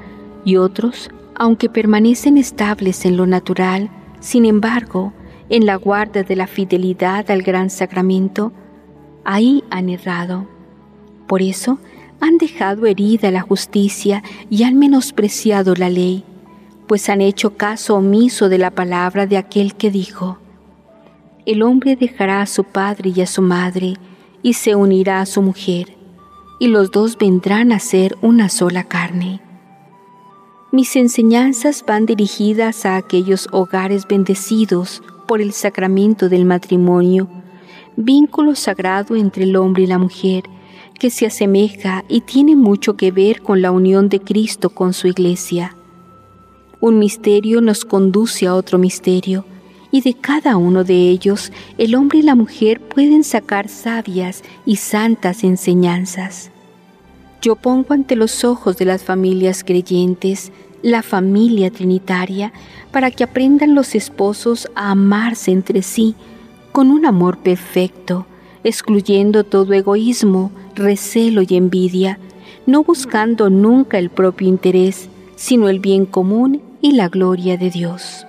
y 0.45 0.57
otros 0.57 1.11
aunque 1.39 1.69
permanecen 1.69 2.37
estables 2.37 3.05
en 3.05 3.17
lo 3.17 3.27
natural, 3.27 3.91
sin 4.21 4.45
embargo, 4.45 5.13
en 5.49 5.65
la 5.65 5.77
guarda 5.77 6.25
de 6.25 6.37
la 6.37 6.47
fidelidad 6.47 7.31
al 7.31 7.43
gran 7.43 7.71
sacramento, 7.71 8.53
ahí 9.25 9.65
han 9.71 9.89
errado. 9.89 10.47
Por 11.27 11.41
eso 11.41 11.79
han 12.21 12.39
dejado 12.39 12.87
herida 12.87 13.31
la 13.31 13.41
justicia 13.41 14.23
y 14.51 14.65
han 14.65 14.79
menospreciado 14.79 15.75
la 15.75 15.89
ley, 15.89 16.25
pues 16.89 17.09
han 17.09 17.21
hecho 17.21 17.57
caso 17.57 17.95
omiso 17.95 18.49
de 18.49 18.59
la 18.59 18.73
palabra 18.73 19.27
de 19.27 19.37
aquel 19.37 19.75
que 19.75 19.91
dijo, 19.91 20.39
el 21.47 21.63
hombre 21.63 21.97
dejará 21.97 22.43
a 22.43 22.47
su 22.47 22.65
padre 22.65 23.13
y 23.15 23.23
a 23.23 23.27
su 23.27 23.41
madre 23.41 23.95
y 24.43 24.55
se 24.55 24.75
unirá 24.75 25.21
a 25.21 25.27
su 25.27 25.41
mujer, 25.41 25.97
y 26.59 26.67
los 26.67 26.91
dos 26.91 27.17
vendrán 27.17 27.73
a 27.73 27.79
ser 27.79 28.19
una 28.21 28.49
sola 28.49 28.85
carne. 28.85 29.41
Mis 30.71 30.97
enseñanzas 30.97 31.83
van 31.87 32.05
dirigidas 32.05 32.85
a 32.85 32.97
aquellos 32.97 33.49
hogares 33.53 34.07
bendecidos 34.07 35.03
por 35.27 35.41
el 35.41 35.53
sacramento 35.53 36.29
del 36.29 36.45
matrimonio, 36.45 37.27
vínculo 37.97 38.55
sagrado 38.55 39.17
entre 39.17 39.45
el 39.45 39.57
hombre 39.57 39.85
y 39.85 39.87
la 39.87 39.97
mujer, 39.97 40.45
que 41.01 41.09
se 41.09 41.25
asemeja 41.25 42.05
y 42.07 42.21
tiene 42.21 42.55
mucho 42.55 42.99
que 42.99 43.11
ver 43.11 43.41
con 43.41 43.63
la 43.63 43.71
unión 43.71 44.11
de 44.11 44.21
Cristo 44.21 44.69
con 44.69 44.93
su 44.93 45.07
iglesia. 45.07 45.75
Un 46.81 46.99
misterio 46.99 47.63
nos 47.63 47.87
conduce 47.87 48.47
a 48.47 48.55
otro 48.55 48.77
misterio, 48.77 49.47
y 49.91 50.03
de 50.03 50.13
cada 50.13 50.59
uno 50.59 50.85
de 50.85 51.09
ellos 51.09 51.51
el 51.79 51.95
hombre 51.95 52.19
y 52.19 52.23
la 52.23 52.35
mujer 52.35 52.79
pueden 52.79 53.25
sacar 53.25 53.71
sabias 53.71 54.45
y 54.67 54.77
santas 54.77 55.45
enseñanzas. 55.45 56.51
Yo 57.41 57.57
pongo 57.57 57.95
ante 57.95 58.17
los 58.17 58.45
ojos 58.45 58.77
de 58.79 58.85
las 58.85 59.05
familias 59.05 59.65
creyentes 59.65 60.53
la 60.83 61.03
familia 61.03 61.71
trinitaria 61.71 62.53
para 62.93 63.11
que 63.11 63.25
aprendan 63.25 63.75
los 63.75 63.95
esposos 63.95 64.69
a 64.75 64.93
amarse 64.93 65.51
entre 65.51 65.83
sí 65.83 66.15
con 66.73 66.91
un 66.91 67.07
amor 67.07 67.39
perfecto, 67.39 68.27
excluyendo 68.63 69.45
todo 69.45 69.73
egoísmo, 69.73 70.53
recelo 70.75 71.43
y 71.43 71.57
envidia, 71.57 72.19
no 72.67 72.85
buscando 72.85 73.51
nunca 73.51 73.99
el 73.99 74.11
propio 74.11 74.49
interés, 74.49 75.09
sino 75.37 75.69
el 75.69 75.81
bien 75.81 76.07
común 76.07 76.63
y 76.81 76.93
la 76.93 77.09
gloria 77.09 77.57
de 77.57 77.71
Dios. 77.71 78.28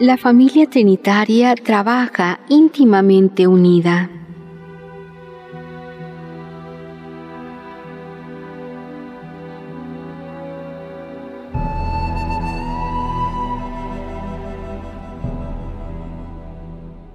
La 0.00 0.16
familia 0.16 0.66
trinitaria 0.66 1.54
trabaja 1.54 2.40
íntimamente 2.48 3.46
unida. 3.46 4.08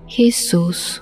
Jesús. 0.05 1.01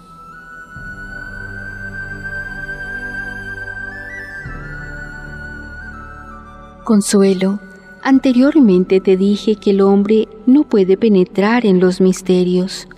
Consuelo 6.86 7.60
Anteriormente 8.06 9.00
te 9.00 9.16
dije 9.16 9.56
que 9.56 9.70
el 9.70 9.80
hombre 9.80 10.28
no 10.46 10.66
puede 10.66 10.98
penetrar 10.98 11.66
en 11.66 11.80
los 11.80 12.02
misterios, 12.02 12.90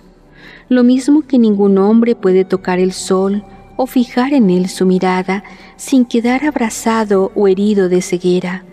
lo 0.68 0.82
mismo 0.82 1.22
que 1.22 1.38
ningún 1.38 1.78
hombre 1.78 2.16
puede 2.16 2.44
tocar 2.44 2.80
el 2.80 2.92
sol 2.92 3.44
o 3.76 3.86
fijar 3.86 4.34
en 4.34 4.50
él 4.50 4.68
su 4.68 4.84
mirada 4.84 5.44
sin 5.76 6.06
quedar 6.06 6.44
abrazado 6.44 7.30
o 7.36 7.46
herido 7.46 7.88
de 7.88 8.02
ceguera. 8.02 8.64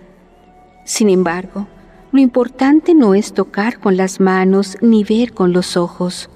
Sin 0.86 1.12
embargo, 1.12 1.68
lo 2.12 2.20
importante 2.20 2.96
no 2.96 3.14
es 3.14 3.34
tocar 3.34 3.80
con 3.80 3.96
las 3.96 4.20
manos 4.20 4.76
ni 4.82 5.04
ver 5.04 5.34
con 5.34 5.54
los 5.54 5.78
ojos. 5.78 6.32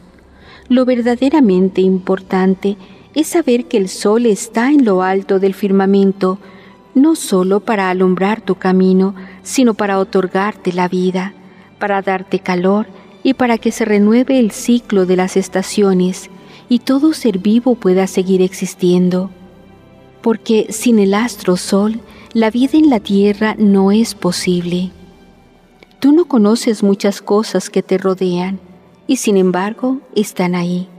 Lo 0.69 0.86
verdaderamente 0.86 1.81
importante 1.81 2.77
es 3.15 3.25
saber 3.25 3.65
que 3.65 3.77
el 3.77 3.89
sol 3.89 4.27
está 4.27 4.69
en 4.69 4.86
lo 4.86 5.01
alto 5.01 5.39
del 5.39 5.55
firmamento, 5.55 6.38
no 6.97 7.15
solo 7.15 7.60
para 7.60 7.89
alumbrar 7.89 8.41
tu 8.41 8.55
camino, 8.55 9.15
sino 9.43 9.73
para 9.73 9.99
otorgarte 9.99 10.73
la 10.73 10.88
vida, 10.88 11.33
para 11.79 12.01
darte 12.01 12.39
calor 12.39 12.88
y 13.23 13.33
para 13.33 13.57
que 13.57 13.71
se 13.71 13.86
renueve 13.86 14.39
el 14.39 14.51
ciclo 14.51 15.05
de 15.05 15.15
las 15.15 15.38
estaciones 15.38 16.29
y 16.69 16.79
todo 16.79 17.13
ser 17.13 17.39
vivo 17.39 17.75
pueda 17.75 18.07
seguir 18.07 18.41
existiendo. 18.41 19.29
Porque 20.21 20.67
sin 20.69 20.99
el 20.99 21.13
astro 21.13 21.55
sol, 21.55 22.01
la 22.33 22.51
vida 22.51 22.77
en 22.77 22.89
la 22.89 22.99
tierra 22.99 23.55
no 23.57 23.91
es 23.91 24.15
posible. 24.15 24.91
Tú 25.99 26.12
no 26.12 26.25
conoces 26.25 26.83
muchas 26.83 27.21
cosas 27.21 27.69
que 27.69 27.83
te 27.83 27.97
rodean 27.97 28.60
y 29.07 29.17
sin 29.17 29.38
embargo 29.38 29.99
están 30.15 30.55
ahí 30.55 30.89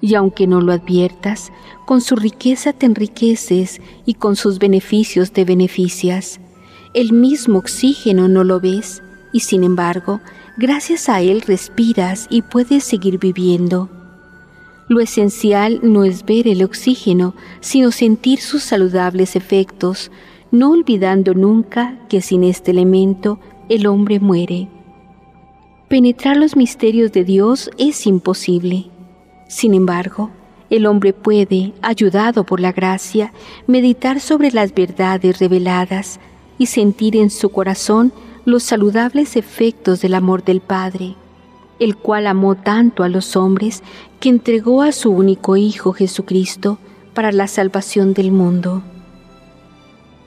y 0.00 0.14
aunque 0.14 0.46
no 0.46 0.60
lo 0.60 0.72
adviertas, 0.72 1.52
con 1.86 2.00
su 2.00 2.16
riqueza 2.16 2.72
te 2.72 2.86
enriqueces 2.86 3.80
y 4.06 4.14
con 4.14 4.36
sus 4.36 4.58
beneficios 4.58 5.32
te 5.32 5.44
beneficias. 5.44 6.40
El 6.94 7.12
mismo 7.12 7.58
oxígeno 7.58 8.28
no 8.28 8.44
lo 8.44 8.60
ves 8.60 9.02
y 9.32 9.40
sin 9.40 9.64
embargo, 9.64 10.20
gracias 10.56 11.08
a 11.08 11.20
él 11.20 11.42
respiras 11.42 12.26
y 12.30 12.42
puedes 12.42 12.84
seguir 12.84 13.18
viviendo. 13.18 13.88
Lo 14.88 15.00
esencial 15.00 15.78
no 15.82 16.04
es 16.04 16.24
ver 16.24 16.48
el 16.48 16.64
oxígeno, 16.64 17.34
sino 17.60 17.92
sentir 17.92 18.40
sus 18.40 18.64
saludables 18.64 19.36
efectos, 19.36 20.10
no 20.50 20.72
olvidando 20.72 21.32
nunca 21.32 21.96
que 22.08 22.20
sin 22.20 22.42
este 22.42 22.72
elemento 22.72 23.38
el 23.68 23.86
hombre 23.86 24.18
muere. 24.18 24.68
Penetrar 25.88 26.36
los 26.36 26.56
misterios 26.56 27.12
de 27.12 27.24
Dios 27.24 27.70
es 27.78 28.04
imposible. 28.06 28.86
Sin 29.50 29.74
embargo, 29.74 30.30
el 30.70 30.86
hombre 30.86 31.12
puede, 31.12 31.72
ayudado 31.82 32.44
por 32.44 32.60
la 32.60 32.70
gracia, 32.70 33.32
meditar 33.66 34.20
sobre 34.20 34.52
las 34.52 34.72
verdades 34.72 35.40
reveladas 35.40 36.20
y 36.56 36.66
sentir 36.66 37.16
en 37.16 37.30
su 37.30 37.48
corazón 37.48 38.12
los 38.44 38.62
saludables 38.62 39.34
efectos 39.34 40.02
del 40.02 40.14
amor 40.14 40.44
del 40.44 40.60
Padre, 40.60 41.16
el 41.80 41.96
cual 41.96 42.28
amó 42.28 42.54
tanto 42.54 43.02
a 43.02 43.08
los 43.08 43.34
hombres 43.34 43.82
que 44.20 44.28
entregó 44.28 44.82
a 44.82 44.92
su 44.92 45.10
único 45.10 45.56
Hijo 45.56 45.94
Jesucristo 45.94 46.78
para 47.12 47.32
la 47.32 47.48
salvación 47.48 48.14
del 48.14 48.30
mundo. 48.30 48.84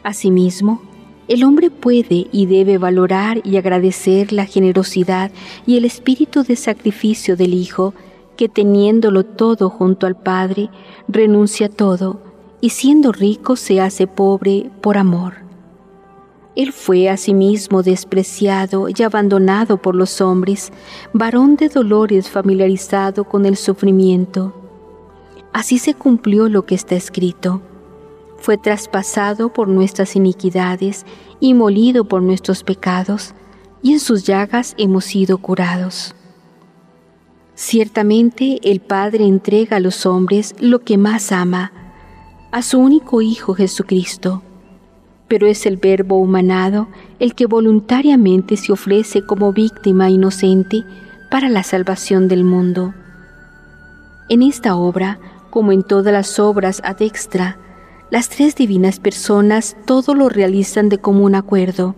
Asimismo, 0.03 0.81
el 1.29 1.45
hombre 1.45 1.71
puede 1.71 2.27
y 2.33 2.45
debe 2.47 2.77
valorar 2.77 3.39
y 3.45 3.55
agradecer 3.55 4.33
la 4.33 4.45
generosidad 4.45 5.31
y 5.65 5.77
el 5.77 5.85
espíritu 5.85 6.43
de 6.43 6.57
sacrificio 6.57 7.37
del 7.37 7.53
Hijo 7.53 7.93
que 8.35 8.49
teniéndolo 8.49 9.23
todo 9.23 9.69
junto 9.69 10.07
al 10.07 10.15
Padre, 10.15 10.69
renuncia 11.07 11.69
todo 11.69 12.21
y 12.61 12.69
siendo 12.69 13.11
rico 13.11 13.55
se 13.55 13.81
hace 13.81 14.07
pobre 14.07 14.71
por 14.81 14.97
amor. 14.97 15.33
Él 16.55 16.71
fue 16.71 17.09
asimismo 17.09 17.81
despreciado 17.81 18.87
y 18.87 19.01
abandonado 19.03 19.81
por 19.81 19.95
los 19.95 20.21
hombres, 20.21 20.71
varón 21.11 21.55
de 21.55 21.67
dolores 21.67 22.29
familiarizado 22.29 23.23
con 23.23 23.45
el 23.45 23.57
sufrimiento. 23.57 24.53
Así 25.51 25.79
se 25.79 25.93
cumplió 25.93 26.47
lo 26.47 26.65
que 26.65 26.75
está 26.75 26.95
escrito. 26.95 27.61
Fue 28.37 28.57
traspasado 28.57 29.51
por 29.51 29.67
nuestras 29.67 30.15
iniquidades 30.15 31.05
y 31.39 31.53
molido 31.53 32.05
por 32.05 32.21
nuestros 32.21 32.63
pecados, 32.63 33.33
y 33.81 33.93
en 33.93 33.99
sus 33.99 34.23
llagas 34.23 34.75
hemos 34.77 35.05
sido 35.05 35.39
curados. 35.39 36.15
Ciertamente 37.55 38.59
el 38.63 38.79
Padre 38.79 39.25
entrega 39.25 39.77
a 39.77 39.79
los 39.79 40.07
hombres 40.07 40.55
lo 40.59 40.79
que 40.79 40.97
más 40.97 41.31
ama, 41.31 41.71
a 42.51 42.63
su 42.63 42.79
único 42.79 43.21
Hijo 43.21 43.53
Jesucristo, 43.53 44.41
pero 45.27 45.45
es 45.45 45.67
el 45.67 45.77
Verbo 45.77 46.17
humanado 46.17 46.87
el 47.19 47.35
que 47.35 47.45
voluntariamente 47.45 48.57
se 48.57 48.71
ofrece 48.71 49.23
como 49.23 49.53
víctima 49.53 50.09
inocente 50.09 50.83
para 51.29 51.47
la 51.47 51.61
salvación 51.61 52.27
del 52.27 52.43
mundo. 52.43 52.93
En 54.29 54.41
esta 54.41 54.75
obra, 54.75 55.19
como 55.51 55.71
en 55.71 55.83
todas 55.83 56.11
las 56.11 56.39
obras 56.39 56.81
ad 56.83 57.03
extra, 57.03 57.59
las 58.09 58.29
tres 58.29 58.55
divinas 58.55 58.99
personas 58.99 59.77
todo 59.85 60.15
lo 60.15 60.27
realizan 60.27 60.89
de 60.89 60.97
común 60.97 61.35
acuerdo, 61.35 61.95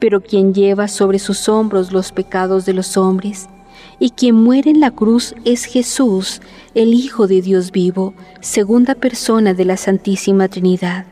pero 0.00 0.22
quien 0.22 0.54
lleva 0.54 0.88
sobre 0.88 1.20
sus 1.20 1.48
hombros 1.48 1.92
los 1.92 2.10
pecados 2.10 2.66
de 2.66 2.72
los 2.72 2.96
hombres, 2.96 3.48
y 3.98 4.10
quien 4.10 4.34
muere 4.34 4.70
en 4.70 4.80
la 4.80 4.90
cruz 4.90 5.34
es 5.44 5.64
Jesús, 5.64 6.40
el 6.74 6.92
Hijo 6.92 7.26
de 7.26 7.40
Dios 7.40 7.72
vivo, 7.72 8.14
segunda 8.40 8.94
persona 8.94 9.54
de 9.54 9.64
la 9.64 9.76
Santísima 9.76 10.48
Trinidad. 10.48 11.06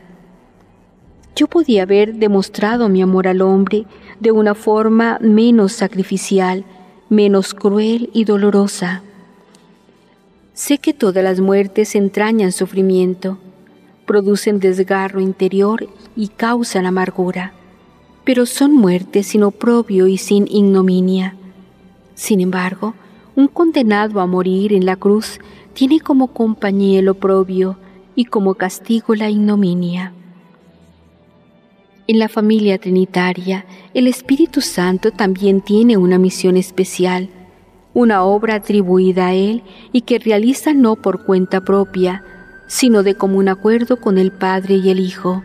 Yo 1.35 1.47
podía 1.47 1.83
haber 1.83 2.15
demostrado 2.15 2.87
mi 2.87 3.01
amor 3.01 3.27
al 3.27 3.41
hombre 3.41 3.85
de 4.19 4.31
una 4.31 4.55
forma 4.55 5.17
menos 5.19 5.73
sacrificial, 5.73 6.63
menos 7.09 7.53
cruel 7.53 8.09
y 8.13 8.23
dolorosa. 8.23 9.03
Sé 10.53 10.77
que 10.77 10.93
todas 10.93 11.23
las 11.23 11.41
muertes 11.41 11.95
entrañan 11.95 12.51
sufrimiento, 12.51 13.37
producen 14.05 14.59
desgarro 14.59 15.19
interior 15.19 15.89
y 16.15 16.29
causan 16.29 16.85
amargura, 16.85 17.53
pero 18.23 18.45
son 18.45 18.73
muertes 18.73 19.27
sin 19.27 19.43
oprobio 19.43 20.07
y 20.07 20.17
sin 20.17 20.47
ignominia. 20.47 21.35
Sin 22.15 22.39
embargo, 22.39 22.95
un 23.35 23.47
condenado 23.47 24.21
a 24.21 24.25
morir 24.25 24.73
en 24.73 24.85
la 24.85 24.95
cruz 24.95 25.39
tiene 25.73 25.99
como 25.99 26.27
compañía 26.27 26.99
el 26.99 27.09
oprobio 27.09 27.77
y 28.15 28.25
como 28.25 28.55
castigo 28.55 29.13
la 29.13 29.29
ignominia. 29.29 30.13
En 32.07 32.19
la 32.19 32.29
familia 32.29 32.77
trinitaria, 32.77 33.65
el 33.93 34.07
Espíritu 34.07 34.61
Santo 34.61 35.11
también 35.11 35.61
tiene 35.61 35.97
una 35.97 36.17
misión 36.17 36.55
especial, 36.55 37.29
una 37.93 38.23
obra 38.23 38.55
atribuida 38.55 39.27
a 39.27 39.33
Él 39.33 39.63
y 39.91 40.01
que 40.01 40.19
realiza 40.19 40.73
no 40.73 40.95
por 40.95 41.25
cuenta 41.25 41.61
propia, 41.61 42.23
sino 42.67 43.03
de 43.03 43.15
común 43.15 43.49
acuerdo 43.49 43.97
con 43.97 44.17
el 44.17 44.31
Padre 44.31 44.75
y 44.75 44.89
el 44.89 44.99
Hijo. 44.99 45.43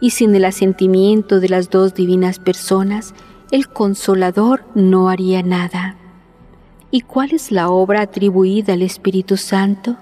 Y 0.00 0.10
sin 0.10 0.34
el 0.34 0.44
asentimiento 0.44 1.40
de 1.40 1.48
las 1.48 1.70
dos 1.70 1.94
divinas 1.94 2.38
personas, 2.38 3.14
el 3.50 3.68
Consolador 3.68 4.64
no 4.74 5.08
haría 5.08 5.42
nada. 5.42 5.96
¿Y 6.90 7.02
cuál 7.02 7.32
es 7.32 7.50
la 7.50 7.68
obra 7.68 8.02
atribuida 8.02 8.72
al 8.72 8.82
Espíritu 8.82 9.36
Santo? 9.36 9.96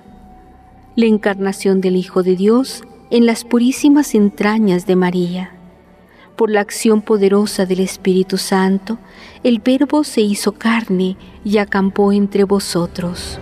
La 0.94 1.06
encarnación 1.06 1.80
del 1.80 1.96
Hijo 1.96 2.22
de 2.22 2.36
Dios 2.36 2.84
en 3.10 3.26
las 3.26 3.44
purísimas 3.44 4.14
entrañas 4.14 4.86
de 4.86 4.96
María. 4.96 5.50
Por 6.36 6.50
la 6.50 6.60
acción 6.60 7.02
poderosa 7.02 7.66
del 7.66 7.80
Espíritu 7.80 8.38
Santo, 8.38 8.98
el 9.42 9.60
Verbo 9.60 10.04
se 10.04 10.22
hizo 10.22 10.52
carne 10.52 11.16
y 11.44 11.58
acampó 11.58 12.12
entre 12.12 12.44
vosotros. 12.44 13.38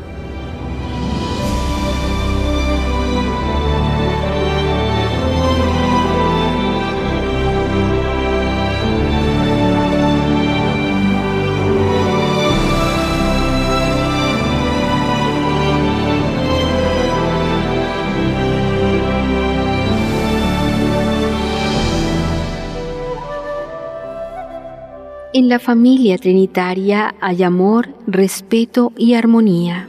En 25.33 25.49
la 25.49 25.61
familia 25.61 26.19
trinitaria 26.19 27.15
hay 27.21 27.45
amor, 27.45 27.95
respeto 28.09 28.93
y 28.97 29.15
armonía. 29.15 29.87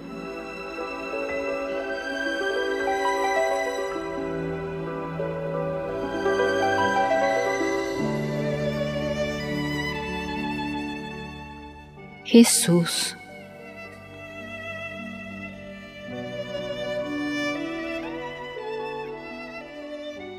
Jesús. 12.24 13.18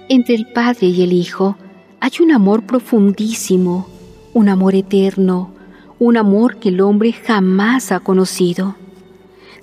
Entre 0.09 0.37
el 0.37 0.47
Padre 0.47 0.87
y 0.87 1.03
el 1.03 1.13
Hijo 1.13 1.57
hay 1.99 2.13
un 2.21 2.31
amor 2.31 2.63
profundísimo 2.63 3.92
un 4.35 4.49
amor 4.49 4.75
eterno, 4.75 5.51
un 5.99 6.17
amor 6.17 6.57
que 6.57 6.71
el 6.71 6.81
hombre 6.81 7.13
jamás 7.13 7.93
ha 7.93 8.01
conocido. 8.01 8.77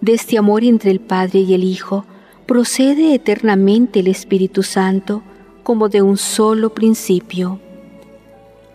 De 0.02 0.14
este 0.14 0.38
amor 0.38 0.64
entre 0.64 0.92
el 0.92 1.00
Padre 1.00 1.40
y 1.40 1.54
el 1.54 1.64
Hijo 1.64 2.06
procede 2.46 3.14
eternamente 3.14 4.00
el 4.00 4.08
Espíritu 4.08 4.64
Santo 4.64 5.24
como 5.64 5.90
de 5.90 6.02
un 6.02 6.18
solo 6.18 6.74
principio. 6.74 7.60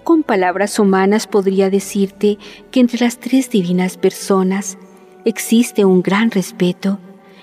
Con 0.03 0.23
palabras 0.23 0.79
humanas 0.79 1.27
podría 1.27 1.71
decirte 1.71 2.39
que 2.71 2.81
entre 2.81 3.01
las 3.01 3.19
tres 3.19 3.49
divinas 3.51 3.97
personas 3.97 4.77
existe 5.25 5.85
un 5.85 6.03
gran 6.03 6.31
respeto 6.31 6.99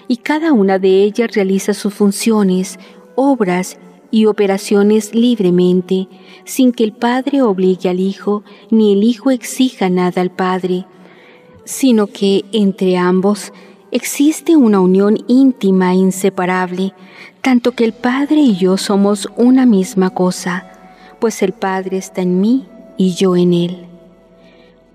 y 0.08 0.18
cada 0.18 0.54
una 0.54 0.78
de 0.78 1.04
ellas 1.04 1.34
realiza 1.34 1.74
sus 1.74 1.94
funciones, 1.94 2.78
obras 3.16 3.78
y 4.12 4.26
operaciones 4.26 5.16
libremente, 5.16 6.08
sin 6.44 6.74
que 6.74 6.84
el 6.84 6.94
Padre 6.94 7.42
obligue 7.42 7.90
al 7.90 8.00
Hijo 8.00 8.44
ni 8.70 8.94
el 8.94 9.04
Hijo 9.04 9.32
exija 9.32 9.90
nada 9.90 10.22
al 10.22 10.32
Padre, 10.32 10.86
sino 11.64 12.08
que 12.08 12.44
entre 12.52 12.98
ambos 12.98 13.54
existe 13.92 14.56
una 14.56 14.80
unión 14.80 15.18
íntima 15.28 15.94
e 15.94 15.96
inseparable, 15.96 16.94
tanto 17.42 17.72
que 17.72 17.86
el 17.86 17.94
Padre 17.94 18.38
y 18.38 18.56
yo 18.56 18.78
somos 18.78 19.30
una 19.38 19.66
misma 19.66 20.10
cosa, 20.10 20.68
pues 21.20 21.42
el 21.42 21.54
Padre 21.54 21.98
está 21.98 22.22
en 22.22 22.42
mí 22.42 22.66
y 22.98 23.14
yo 23.14 23.36
en 23.36 23.54
Él. 23.54 23.86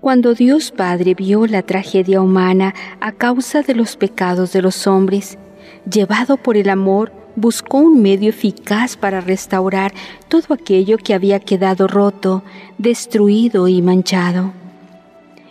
Cuando 0.01 0.35
Dios 0.35 0.71
Padre 0.71 1.15
vio 1.15 1.47
la 1.47 1.63
tragedia 1.63 2.21
humana 2.21 2.73
a 3.01 3.11
causa 3.11 3.63
de 3.63 3.73
los 3.73 3.97
pecados 3.97 4.53
de 4.53 4.61
los 4.61 4.85
hombres, 4.85 5.37
llevado 5.91 6.37
por 6.37 6.55
el 6.55 6.69
amor, 6.69 7.11
buscó 7.37 7.77
un 7.77 8.01
medio 8.01 8.31
eficaz 8.31 8.97
para 8.97 9.21
restaurar 9.21 9.93
todo 10.27 10.55
aquello 10.55 10.97
que 10.97 11.13
había 11.13 11.39
quedado 11.39 11.87
roto, 11.87 12.43
destruido 12.79 13.67
y 13.67 13.81
manchado. 13.81 14.51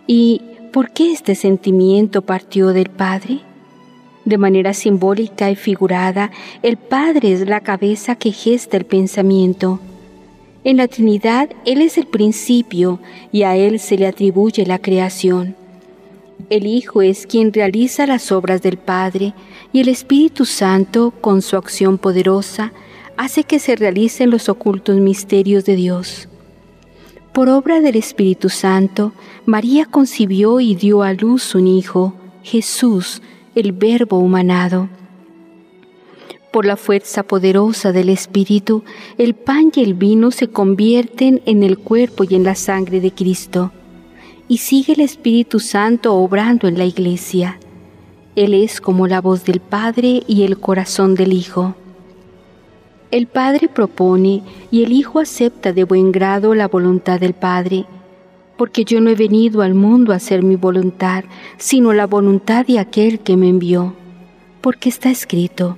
¿Y 0.07 0.42
por 0.72 0.90
qué 0.90 1.12
este 1.12 1.37
sentimiento 1.37 2.22
partió 2.22 2.68
del 2.68 2.90
Padre? 2.90 3.40
De 4.25 4.37
manera 4.37 4.75
simbólica 4.75 5.49
y 5.49 5.55
figurada, 5.55 6.33
el 6.62 6.77
Padre 6.77 7.33
es 7.33 7.46
la 7.46 7.61
cabeza 7.61 8.16
que 8.16 8.33
gesta 8.33 8.77
el 8.77 8.85
pensamiento. 8.85 9.79
En 10.64 10.79
la 10.79 10.88
Trinidad 10.88 11.51
Él 11.64 11.81
es 11.81 11.96
el 11.96 12.09
principio 12.09 12.99
y 13.31 13.44
a 13.44 13.55
Él 13.55 13.79
se 13.79 13.96
le 13.96 14.09
atribuye 14.09 14.66
la 14.66 14.81
creación. 14.81 15.55
El 16.49 16.66
Hijo 16.66 17.03
es 17.03 17.27
quien 17.27 17.53
realiza 17.53 18.07
las 18.07 18.31
obras 18.31 18.62
del 18.62 18.77
Padre 18.77 19.35
y 19.72 19.81
el 19.81 19.88
Espíritu 19.88 20.44
Santo, 20.44 21.12
con 21.20 21.42
su 21.42 21.57
acción 21.57 21.99
poderosa, 21.99 22.72
hace 23.16 23.42
que 23.42 23.59
se 23.59 23.75
realicen 23.75 24.31
los 24.31 24.49
ocultos 24.49 24.96
misterios 24.96 25.64
de 25.64 25.75
Dios. 25.75 26.29
Por 27.33 27.49
obra 27.49 27.81
del 27.81 27.96
Espíritu 27.96 28.49
Santo, 28.49 29.12
María 29.44 29.87
concibió 29.87 30.61
y 30.61 30.77
dio 30.77 31.03
a 31.03 31.14
luz 31.14 31.55
un 31.57 31.66
Hijo, 31.66 32.14
Jesús, 32.44 33.22
el 33.57 33.72
Verbo 33.72 34.18
humanado. 34.18 34.88
Por 36.53 36.64
la 36.64 36.77
fuerza 36.77 37.25
poderosa 37.25 37.90
del 37.90 38.09
Espíritu, 38.09 38.85
el 39.18 39.35
pan 39.35 39.72
y 39.75 39.83
el 39.83 39.94
vino 39.94 40.31
se 40.31 40.49
convierten 40.49 41.42
en 41.44 41.64
el 41.64 41.77
cuerpo 41.77 42.22
y 42.22 42.37
en 42.37 42.44
la 42.44 42.55
sangre 42.55 43.01
de 43.01 43.11
Cristo 43.11 43.72
y 44.49 44.59
sigue 44.59 44.93
el 44.93 45.01
Espíritu 45.01 45.61
Santo 45.61 46.15
obrando 46.15 46.69
en 46.69 46.79
la 46.79 46.85
iglesia. 46.85 47.59
Él 48.37 48.55
es 48.55 48.81
como 48.81 49.07
la 49.07 49.21
voz 49.21 49.45
del 49.45 49.61
Padre 49.61 50.23
y 50.27 50.43
el 50.43 50.59
corazón 50.59 51.15
del 51.15 51.33
Hijo. 51.33 51.75
El 53.11 53.27
Padre 53.27 53.69
propone 53.69 54.43
y 54.71 54.85
el 54.85 54.93
Hijo 54.93 55.21
acepta 55.21 55.73
de 55.73 55.85
buen 55.85 56.13
grado 56.13 56.55
la 56.55 56.69
voluntad 56.69 57.19
del 57.19 57.35
Padre, 57.35 57.87
porque 58.57 58.85
yo 58.85 59.01
no 59.01 59.11
he 59.11 59.15
venido 59.15 59.63
al 59.63 59.75
mundo 59.75 60.13
a 60.13 60.17
hacer 60.17 60.43
mi 60.43 60.57
voluntad, 60.57 61.25
sino 61.57 61.93
la 61.93 62.07
voluntad 62.07 62.67
de 62.67 62.79
aquel 62.79 63.21
que 63.21 63.37
me 63.37 63.49
envió, 63.49 63.95
porque 64.61 64.89
está 64.89 65.11
escrito, 65.11 65.77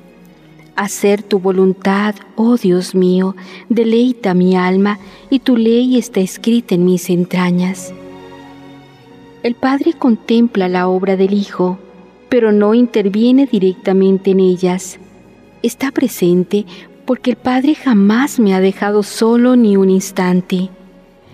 Hacer 0.74 1.24
tu 1.24 1.40
voluntad, 1.40 2.14
oh 2.36 2.56
Dios 2.56 2.94
mío, 2.94 3.34
deleita 3.68 4.32
mi 4.32 4.54
alma, 4.54 5.00
y 5.28 5.40
tu 5.40 5.56
ley 5.56 5.98
está 5.98 6.20
escrita 6.20 6.76
en 6.76 6.84
mis 6.84 7.10
entrañas. 7.10 7.92
El 9.48 9.54
Padre 9.54 9.94
contempla 9.94 10.68
la 10.68 10.88
obra 10.88 11.16
del 11.16 11.32
Hijo, 11.32 11.78
pero 12.28 12.52
no 12.52 12.74
interviene 12.74 13.46
directamente 13.46 14.32
en 14.32 14.40
ellas. 14.40 14.98
Está 15.62 15.90
presente 15.90 16.66
porque 17.06 17.30
el 17.30 17.38
Padre 17.38 17.74
jamás 17.74 18.38
me 18.38 18.52
ha 18.52 18.60
dejado 18.60 19.02
solo 19.02 19.56
ni 19.56 19.78
un 19.78 19.88
instante. 19.88 20.68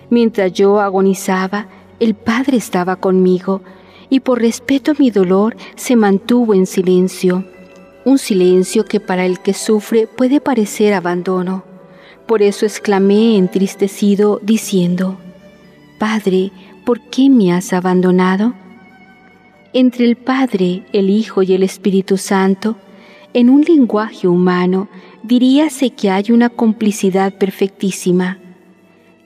Mientras 0.09 0.53
yo 0.53 0.79
agonizaba, 0.79 1.67
el 1.99 2.15
Padre 2.15 2.55
estaba 2.55 2.95
conmigo 2.95 3.61
y 4.09 4.21
por 4.21 4.39
respeto 4.39 4.91
a 4.91 4.95
mi 4.97 5.11
dolor 5.11 5.57
se 5.75 5.97
mantuvo 5.97 6.53
en 6.53 6.67
silencio, 6.67 7.43
un 8.05 8.17
silencio 8.17 8.85
que 8.85 9.01
para 9.01 9.25
el 9.25 9.41
que 9.41 9.53
sufre 9.53 10.07
puede 10.07 10.39
parecer 10.39 10.93
abandono. 10.93 11.65
Por 12.27 12.41
eso 12.43 12.65
exclamé 12.65 13.35
entristecido 13.35 14.39
diciendo, 14.41 15.17
Padre, 15.99 16.53
¿por 16.85 17.01
qué 17.01 17.29
me 17.29 17.51
has 17.51 17.73
abandonado? 17.73 18.53
Entre 19.73 20.05
el 20.05 20.15
Padre, 20.15 20.83
el 20.93 21.09
Hijo 21.09 21.41
y 21.41 21.53
el 21.53 21.63
Espíritu 21.63 22.17
Santo, 22.17 22.77
en 23.33 23.49
un 23.49 23.63
lenguaje 23.63 24.27
humano, 24.27 24.87
diríase 25.23 25.89
que 25.89 26.11
hay 26.11 26.31
una 26.31 26.49
complicidad 26.49 27.33
perfectísima. 27.33 28.37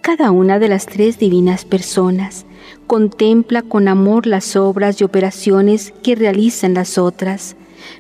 Cada 0.02 0.32
una 0.32 0.58
de 0.58 0.70
las 0.70 0.86
tres 0.86 1.20
divinas 1.20 1.66
personas 1.66 2.46
contempla 2.88 3.62
con 3.62 3.88
amor 3.88 4.26
las 4.26 4.56
obras 4.56 5.02
y 5.02 5.04
operaciones 5.04 5.94
que 6.02 6.16
realizan 6.16 6.74
las 6.74 6.98
otras, 6.98 7.58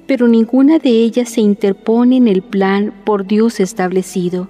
pero 0.07 0.27
ninguna 0.27 0.79
de 0.79 0.89
ellas 0.89 1.29
se 1.29 1.41
interpone 1.41 2.17
en 2.17 2.27
el 2.27 2.41
plan 2.41 2.93
por 3.03 3.27
Dios 3.27 3.59
establecido, 3.59 4.47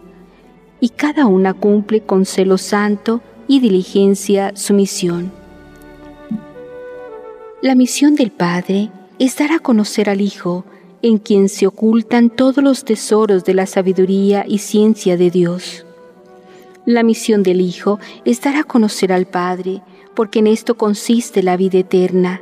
y 0.80 0.90
cada 0.90 1.26
una 1.26 1.56
cumple 1.56 2.02
con 2.02 2.26
celo 2.26 2.58
santo 2.58 3.22
y 3.50 3.60
diligencia 3.60 4.52
su 4.56 4.74
misión. 4.76 5.32
La 7.62 7.76
misión 7.76 8.16
del 8.16 8.32
Padre 8.32 8.92
es 9.18 9.36
dar 9.38 9.52
a 9.52 9.60
conocer 9.60 10.08
al 10.08 10.22
Hijo, 10.22 10.64
en 11.02 11.18
quien 11.18 11.50
se 11.50 11.66
ocultan 11.66 12.30
todos 12.30 12.64
los 12.64 12.86
tesoros 12.86 13.44
de 13.44 13.56
la 13.56 13.66
sabiduría 13.66 14.46
y 14.48 14.60
ciencia 14.60 15.18
de 15.18 15.32
Dios. 15.32 15.86
La 16.86 17.02
misión 17.04 17.42
del 17.42 17.60
Hijo 17.60 18.00
es 18.24 18.40
dar 18.40 18.56
a 18.56 18.64
conocer 18.64 19.12
al 19.12 19.26
Padre, 19.26 19.82
porque 20.16 20.40
en 20.40 20.48
esto 20.48 20.78
consiste 20.78 21.42
la 21.42 21.58
vida 21.58 21.80
eterna, 21.80 22.42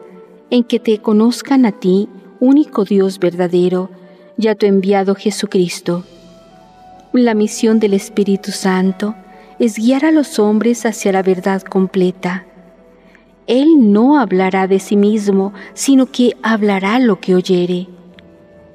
en 0.50 0.66
que 0.66 0.80
te 0.80 1.00
conozcan 1.00 1.66
a 1.66 1.72
ti, 1.72 2.10
único 2.42 2.84
Dios 2.84 3.18
verdadero, 3.18 3.90
y 4.38 4.50
a 4.50 4.56
tu 4.56 4.66
enviado 4.66 5.16
Jesucristo. 5.16 6.04
La 7.14 7.34
misión 7.34 7.80
del 7.80 7.94
Espíritu 7.94 8.52
Santo 8.52 9.16
es 9.60 9.78
guiar 9.78 10.06
a 10.06 10.12
los 10.12 10.40
hombres 10.40 10.86
hacia 10.86 11.12
la 11.12 11.24
verdad 11.24 11.62
completa. 11.62 12.46
Él 13.48 13.92
no 13.92 14.20
hablará 14.20 14.68
de 14.68 14.80
sí 14.80 14.96
mismo, 14.96 15.54
sino 15.74 16.08
que 16.08 16.36
hablará 16.44 17.00
lo 17.00 17.20
que 17.20 17.36
oyere. 17.36 17.88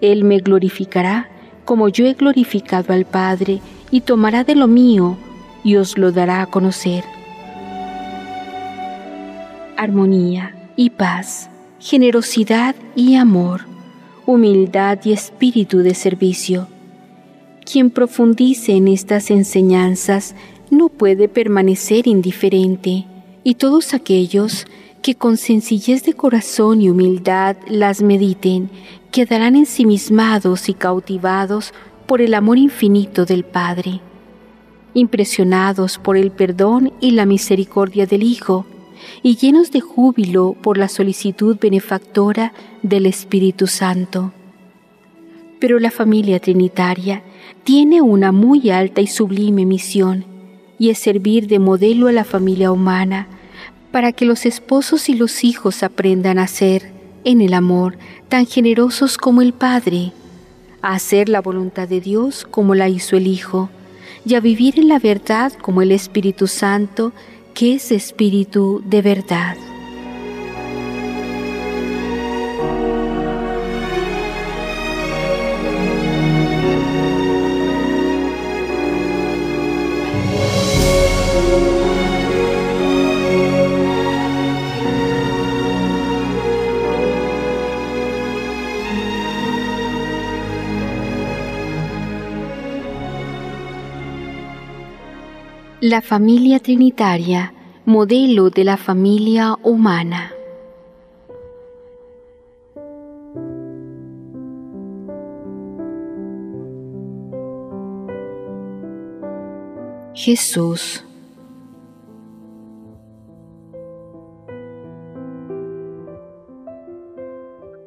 Él 0.00 0.24
me 0.24 0.38
glorificará 0.38 1.28
como 1.64 1.88
yo 1.88 2.06
he 2.06 2.14
glorificado 2.14 2.92
al 2.92 3.04
Padre, 3.04 3.60
y 3.90 4.00
tomará 4.00 4.42
de 4.44 4.54
lo 4.54 4.66
mío 4.68 5.16
y 5.62 5.76
os 5.76 5.98
lo 5.98 6.12
dará 6.12 6.42
a 6.42 6.46
conocer. 6.46 7.04
Armonía 9.76 10.54
y 10.76 10.90
paz, 10.90 11.50
generosidad 11.78 12.74
y 12.96 13.16
amor, 13.16 13.62
humildad 14.24 14.98
y 15.04 15.12
espíritu 15.12 15.78
de 15.78 15.94
servicio. 15.94 16.68
Quien 17.64 17.90
profundice 17.90 18.72
en 18.72 18.88
estas 18.88 19.30
enseñanzas 19.30 20.34
no 20.72 20.88
puede 20.88 21.28
permanecer 21.28 22.08
indiferente, 22.08 23.06
y 23.44 23.54
todos 23.54 23.94
aquellos 23.94 24.66
que 25.02 25.14
con 25.14 25.36
sencillez 25.36 26.02
de 26.02 26.14
corazón 26.14 26.82
y 26.82 26.90
humildad 26.90 27.56
las 27.68 28.02
mediten, 28.02 28.70
quedarán 29.12 29.54
ensimismados 29.54 30.68
y 30.68 30.74
cautivados 30.74 31.72
por 32.06 32.20
el 32.20 32.34
amor 32.34 32.58
infinito 32.58 33.24
del 33.24 33.44
Padre 33.44 34.00
impresionados 34.94 35.98
por 35.98 36.16
el 36.16 36.30
perdón 36.30 36.92
y 37.00 37.12
la 37.12 37.26
misericordia 37.26 38.06
del 38.06 38.22
Hijo, 38.22 38.66
y 39.22 39.36
llenos 39.36 39.72
de 39.72 39.80
júbilo 39.80 40.54
por 40.62 40.78
la 40.78 40.88
solicitud 40.88 41.58
benefactora 41.60 42.52
del 42.82 43.06
Espíritu 43.06 43.66
Santo. 43.66 44.32
Pero 45.58 45.78
la 45.78 45.90
familia 45.90 46.38
trinitaria 46.40 47.22
tiene 47.64 48.00
una 48.00 48.32
muy 48.32 48.70
alta 48.70 49.00
y 49.00 49.06
sublime 49.06 49.66
misión, 49.66 50.24
y 50.82 50.90
es 50.90 50.98
servir 50.98 51.46
de 51.46 51.60
modelo 51.60 52.08
a 52.08 52.12
la 52.12 52.24
familia 52.24 52.72
humana, 52.72 53.28
para 53.92 54.10
que 54.10 54.24
los 54.24 54.44
esposos 54.44 55.08
y 55.08 55.14
los 55.14 55.44
hijos 55.44 55.84
aprendan 55.84 56.40
a 56.40 56.48
ser, 56.48 56.90
en 57.22 57.40
el 57.40 57.54
amor, 57.54 57.96
tan 58.28 58.46
generosos 58.46 59.16
como 59.16 59.42
el 59.42 59.52
Padre, 59.52 60.10
a 60.80 60.94
hacer 60.94 61.28
la 61.28 61.40
voluntad 61.40 61.86
de 61.86 62.00
Dios 62.00 62.44
como 62.50 62.74
la 62.74 62.88
hizo 62.88 63.16
el 63.16 63.28
Hijo, 63.28 63.70
y 64.26 64.34
a 64.34 64.40
vivir 64.40 64.80
en 64.80 64.88
la 64.88 64.98
verdad 64.98 65.52
como 65.52 65.82
el 65.82 65.92
Espíritu 65.92 66.48
Santo, 66.48 67.12
que 67.54 67.74
es 67.74 67.92
Espíritu 67.92 68.82
de 68.84 69.02
verdad. 69.02 69.56
La 95.92 96.00
familia 96.00 96.58
trinitaria, 96.58 97.52
modelo 97.84 98.48
de 98.48 98.64
la 98.64 98.78
familia 98.78 99.58
humana. 99.62 100.32
Jesús. 110.14 111.04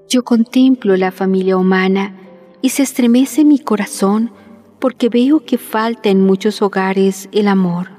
Yo 0.08 0.24
contemplo 0.24 0.96
la 0.96 1.12
familia 1.12 1.58
humana 1.58 2.16
y 2.62 2.70
se 2.70 2.84
estremece 2.84 3.44
mi 3.44 3.58
corazón 3.58 4.30
porque 4.78 5.10
veo 5.10 5.44
que 5.44 5.58
falta 5.58 6.10
en 6.10 6.22
muchos 6.22 6.62
hogares 6.62 7.30
el 7.32 7.48
amor. 7.48 7.95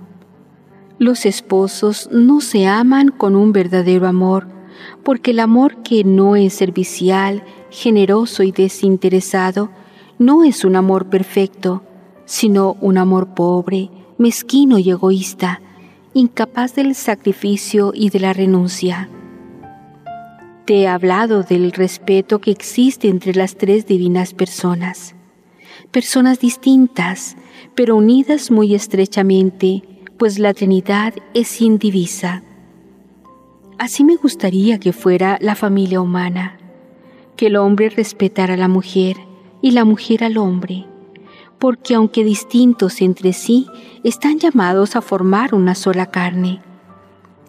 Los 0.98 1.26
esposos 1.26 2.08
no 2.10 2.40
se 2.40 2.66
aman 2.66 3.08
con 3.08 3.36
un 3.36 3.52
verdadero 3.52 4.06
amor, 4.06 4.48
porque 5.02 5.32
el 5.32 5.40
amor 5.40 5.82
que 5.82 6.04
no 6.04 6.36
es 6.36 6.54
servicial, 6.54 7.42
generoso 7.70 8.42
y 8.42 8.52
desinteresado, 8.52 9.70
no 10.18 10.44
es 10.44 10.64
un 10.64 10.76
amor 10.76 11.10
perfecto, 11.10 11.82
sino 12.24 12.76
un 12.80 12.96
amor 12.98 13.34
pobre, 13.34 13.90
mezquino 14.18 14.78
y 14.78 14.90
egoísta, 14.90 15.60
incapaz 16.14 16.74
del 16.74 16.94
sacrificio 16.94 17.92
y 17.94 18.10
de 18.10 18.20
la 18.20 18.32
renuncia. 18.32 19.10
Te 20.64 20.80
he 20.80 20.88
hablado 20.88 21.42
del 21.42 21.72
respeto 21.72 22.40
que 22.40 22.50
existe 22.50 23.08
entre 23.08 23.34
las 23.34 23.56
tres 23.56 23.86
divinas 23.86 24.32
personas 24.32 25.16
personas 25.90 26.40
distintas, 26.40 27.36
pero 27.74 27.96
unidas 27.96 28.50
muy 28.50 28.74
estrechamente, 28.74 29.82
pues 30.18 30.38
la 30.38 30.54
Trinidad 30.54 31.14
es 31.34 31.60
indivisa. 31.60 32.42
Así 33.78 34.04
me 34.04 34.16
gustaría 34.16 34.78
que 34.78 34.92
fuera 34.92 35.38
la 35.40 35.54
familia 35.54 36.00
humana, 36.00 36.58
que 37.36 37.48
el 37.48 37.56
hombre 37.56 37.90
respetara 37.90 38.54
a 38.54 38.56
la 38.56 38.68
mujer 38.68 39.16
y 39.60 39.72
la 39.72 39.84
mujer 39.84 40.24
al 40.24 40.38
hombre, 40.38 40.86
porque 41.58 41.94
aunque 41.94 42.24
distintos 42.24 43.02
entre 43.02 43.32
sí, 43.32 43.66
están 44.04 44.38
llamados 44.38 44.96
a 44.96 45.02
formar 45.02 45.54
una 45.54 45.74
sola 45.74 46.06
carne. 46.06 46.62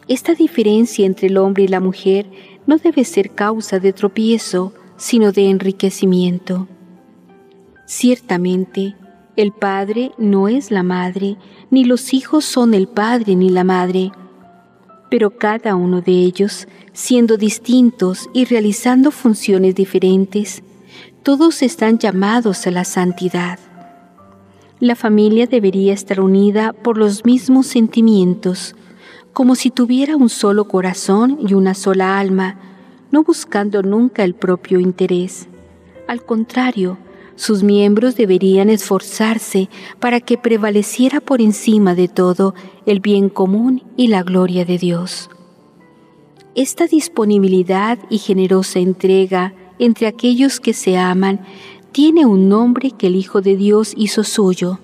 Esta 0.08 0.34
diferencia 0.34 1.06
entre 1.06 1.28
el 1.28 1.38
hombre 1.38 1.64
y 1.64 1.68
la 1.68 1.80
mujer 1.80 2.30
no 2.66 2.78
debe 2.78 3.06
ser 3.06 3.32
causa 3.32 3.80
de 3.80 3.94
tropiezo, 3.94 4.74
sino 4.98 5.32
de 5.32 5.50
enriquecimiento. 5.50 6.68
Ciertamente, 7.86 8.96
el 9.38 9.52
padre 9.52 10.12
no 10.18 10.48
es 10.48 10.72
la 10.72 10.82
madre, 10.82 11.38
ni 11.70 11.86
los 11.86 12.14
hijos 12.14 12.44
son 12.44 12.74
el 12.74 12.88
padre 12.88 13.36
ni 13.36 13.50
la 13.50 13.64
madre, 13.64 14.12
pero 15.12 15.38
cada 15.38 15.76
uno 15.76 16.02
de 16.02 16.12
ellos, 16.12 16.68
siendo 16.92 17.38
distintos 17.38 18.30
y 18.34 18.46
realizando 18.46 19.12
funciones 19.12 19.76
diferentes, 19.76 20.64
todos 21.22 21.62
están 21.62 22.00
llamados 22.00 22.66
a 22.66 22.72
la 22.72 22.84
santidad. 22.84 23.60
La 24.80 24.96
familia 24.96 25.46
debería 25.46 25.94
estar 25.94 26.20
unida 26.20 26.74
por 26.74 26.98
los 26.98 27.24
mismos 27.24 27.68
sentimientos, 27.68 28.76
como 29.34 29.54
si 29.54 29.70
tuviera 29.70 30.16
un 30.16 30.30
solo 30.30 30.68
corazón 30.68 31.38
y 31.48 31.54
una 31.54 31.76
sola 31.76 32.18
alma, 32.18 32.58
no 33.12 33.24
buscando 33.24 33.84
nunca 33.84 34.24
el 34.24 34.34
propio 34.34 34.80
interés. 34.80 35.48
Al 36.08 36.24
contrario, 36.26 36.98
sus 37.38 37.62
miembros 37.62 38.16
deberían 38.16 38.70
esforzarse 38.70 39.70
para 40.00 40.20
que 40.20 40.38
prevaleciera 40.38 41.22
por 41.22 41.40
encima 41.40 41.94
de 41.94 42.08
todo 42.08 42.56
el 42.88 43.00
bien 43.00 43.30
común 43.30 43.84
y 43.96 44.08
la 44.08 44.24
gloria 44.24 44.66
de 44.66 44.80
Dios. 44.80 45.30
Esta 46.56 46.88
disponibilidad 46.88 48.00
y 48.10 48.18
generosa 48.18 48.80
entrega 48.80 49.54
entre 49.78 50.08
aquellos 50.08 50.60
que 50.60 50.74
se 50.74 50.98
aman 50.98 51.42
tiene 51.92 52.26
un 52.26 52.50
nombre 52.50 52.90
que 52.90 53.06
el 53.08 53.16
Hijo 53.16 53.42
de 53.42 53.56
Dios 53.56 53.94
hizo 53.96 54.24
suyo, 54.24 54.80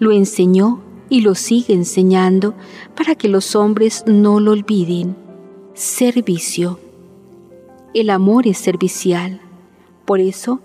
lo 0.00 0.10
enseñó 0.10 0.82
y 1.08 1.20
lo 1.20 1.36
sigue 1.36 1.72
enseñando 1.72 2.54
para 2.96 3.14
que 3.14 3.28
los 3.28 3.54
hombres 3.54 4.02
no 4.06 4.40
lo 4.40 4.50
olviden. 4.50 5.14
Servicio. 5.74 6.80
El 7.94 8.10
amor 8.10 8.48
es 8.48 8.58
servicial. 8.58 9.40
Por 10.04 10.18
eso, 10.18 10.60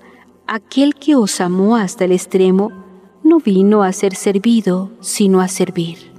aquel 0.47 0.95
que 0.95 1.15
os 1.15 1.41
amó 1.41 1.75
hasta 1.75 2.05
el 2.05 2.13
extremo, 2.13 2.71
no 3.23 3.39
vino 3.39 3.83
a 3.83 3.91
ser 3.91 4.15
servido, 4.15 4.91
sino 5.01 5.41
a 5.41 5.47
servir. 5.47 6.16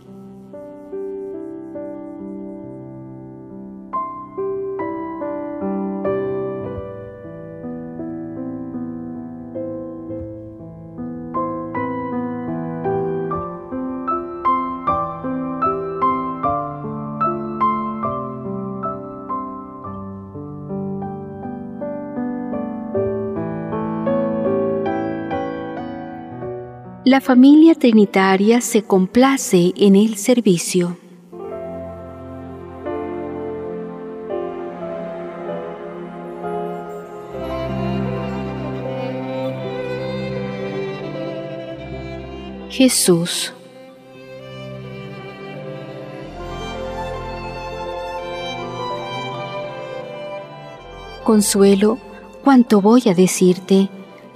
La 27.10 27.22
familia 27.22 27.74
trinitaria 27.74 28.60
se 28.60 28.82
complace 28.82 29.72
en 29.78 29.96
el 29.96 30.18
servicio. 30.18 30.98
Jesús. 42.68 43.54
Consuelo, 51.24 51.96
cuanto 52.44 52.82
voy 52.82 53.04
a 53.08 53.14
decirte, 53.14 53.88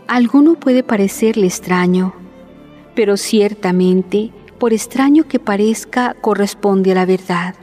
alguno 0.09 0.55
puede 0.55 0.83
parecerle 0.83 1.49
extraño, 1.49 2.22
pero 2.95 3.17
ciertamente, 3.17 4.31
por 4.59 4.73
extraño 4.73 5.25
que 5.25 5.39
parezca, 5.39 6.15
corresponde 6.21 6.93
a 6.93 6.95
la 6.95 7.07
verdad. 7.07 7.55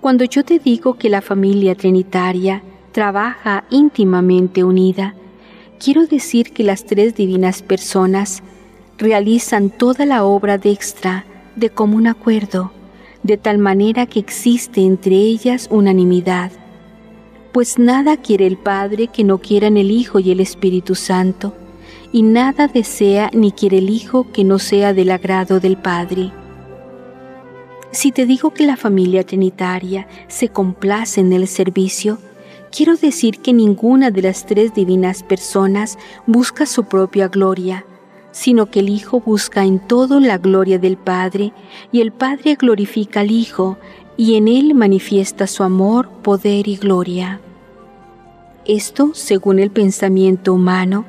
Cuando 0.00 0.24
yo 0.24 0.44
te 0.44 0.58
digo 0.58 0.94
que 0.94 1.08
la 1.08 1.20
familia 1.20 1.74
trinitaria 1.74 2.62
trabaja 2.92 3.64
íntimamente 3.70 4.64
unida, 4.64 5.14
quiero 5.78 6.06
decir 6.06 6.52
que 6.52 6.64
las 6.64 6.84
tres 6.86 7.14
divinas 7.14 7.62
personas 7.62 8.42
realizan 8.98 9.70
toda 9.70 10.06
la 10.06 10.24
obra 10.24 10.58
de 10.58 10.70
extra 10.70 11.24
de 11.56 11.70
común 11.70 12.06
acuerdo, 12.06 12.72
de 13.22 13.36
tal 13.36 13.58
manera 13.58 14.06
que 14.06 14.20
existe 14.20 14.82
entre 14.82 15.16
ellas 15.16 15.68
unanimidad. 15.70 16.52
Pues 17.52 17.78
nada 17.78 18.16
quiere 18.16 18.46
el 18.46 18.58
Padre 18.58 19.08
que 19.08 19.24
no 19.24 19.38
quieran 19.38 19.76
el 19.76 19.90
Hijo 19.90 20.20
y 20.20 20.30
el 20.30 20.40
Espíritu 20.40 20.94
Santo, 20.94 21.54
y 22.16 22.22
nada 22.22 22.66
desea 22.66 23.28
ni 23.34 23.52
quiere 23.52 23.76
el 23.76 23.90
Hijo 23.90 24.32
que 24.32 24.42
no 24.42 24.58
sea 24.58 24.94
del 24.94 25.10
agrado 25.10 25.60
del 25.60 25.76
Padre. 25.76 26.32
Si 27.90 28.10
te 28.10 28.24
digo 28.24 28.54
que 28.54 28.64
la 28.64 28.78
familia 28.78 29.22
trinitaria 29.22 30.08
se 30.26 30.48
complace 30.48 31.20
en 31.20 31.34
el 31.34 31.46
servicio, 31.46 32.16
quiero 32.74 32.96
decir 32.96 33.40
que 33.40 33.52
ninguna 33.52 34.10
de 34.10 34.22
las 34.22 34.46
tres 34.46 34.72
divinas 34.72 35.22
personas 35.24 35.98
busca 36.26 36.64
su 36.64 36.84
propia 36.84 37.28
gloria, 37.28 37.84
sino 38.32 38.64
que 38.64 38.80
el 38.80 38.88
Hijo 38.88 39.20
busca 39.20 39.64
en 39.64 39.78
todo 39.78 40.18
la 40.18 40.38
gloria 40.38 40.78
del 40.78 40.96
Padre, 40.96 41.52
y 41.92 42.00
el 42.00 42.12
Padre 42.12 42.54
glorifica 42.54 43.20
al 43.20 43.30
Hijo, 43.30 43.76
y 44.16 44.36
en 44.36 44.48
él 44.48 44.74
manifiesta 44.74 45.46
su 45.46 45.64
amor, 45.64 46.08
poder 46.22 46.66
y 46.66 46.76
gloria. 46.76 47.42
Esto, 48.64 49.10
según 49.12 49.58
el 49.58 49.70
pensamiento 49.70 50.54
humano, 50.54 51.04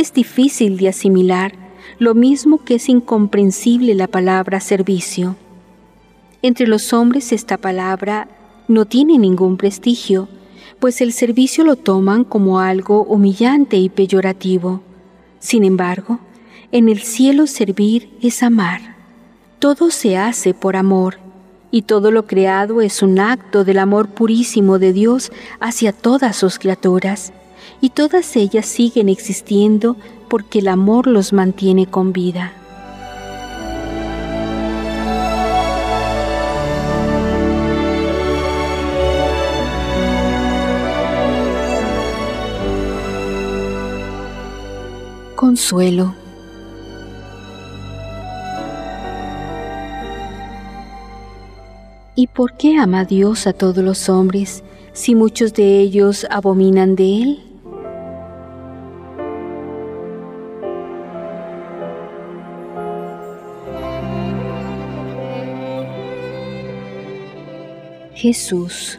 es 0.00 0.14
difícil 0.14 0.78
de 0.78 0.88
asimilar, 0.88 1.52
lo 1.98 2.14
mismo 2.14 2.64
que 2.64 2.76
es 2.76 2.88
incomprensible 2.88 3.94
la 3.94 4.06
palabra 4.06 4.60
servicio. 4.60 5.36
Entre 6.42 6.66
los 6.66 6.94
hombres 6.94 7.32
esta 7.32 7.58
palabra 7.58 8.28
no 8.66 8.86
tiene 8.86 9.18
ningún 9.18 9.58
prestigio, 9.58 10.28
pues 10.78 11.02
el 11.02 11.12
servicio 11.12 11.64
lo 11.64 11.76
toman 11.76 12.24
como 12.24 12.60
algo 12.60 13.04
humillante 13.04 13.76
y 13.76 13.90
peyorativo. 13.90 14.80
Sin 15.38 15.64
embargo, 15.64 16.18
en 16.72 16.88
el 16.88 17.00
cielo 17.00 17.46
servir 17.46 18.08
es 18.22 18.42
amar. 18.42 18.96
Todo 19.58 19.90
se 19.90 20.16
hace 20.16 20.54
por 20.54 20.76
amor, 20.76 21.18
y 21.70 21.82
todo 21.82 22.10
lo 22.10 22.26
creado 22.26 22.80
es 22.80 23.02
un 23.02 23.18
acto 23.18 23.64
del 23.64 23.78
amor 23.78 24.08
purísimo 24.08 24.78
de 24.78 24.94
Dios 24.94 25.30
hacia 25.60 25.92
todas 25.92 26.36
sus 26.36 26.58
criaturas, 26.58 27.34
y 27.80 27.90
todas 27.90 28.36
ellas 28.36 28.66
siguen 28.66 29.08
existiendo 29.08 29.96
porque 30.28 30.60
el 30.60 30.68
amor 30.68 31.06
los 31.06 31.32
mantiene 31.32 31.86
con 31.86 32.12
vida. 32.12 32.52
Consuelo 45.34 46.14
¿Y 52.20 52.26
por 52.26 52.58
qué 52.58 52.76
ama 52.76 53.06
Dios 53.06 53.46
a 53.46 53.54
todos 53.54 53.82
los 53.82 54.10
hombres 54.10 54.62
si 54.92 55.14
muchos 55.14 55.54
de 55.54 55.80
ellos 55.80 56.26
abominan 56.28 56.94
de 56.94 57.22
Él? 57.22 57.49
Jesús. 68.20 68.98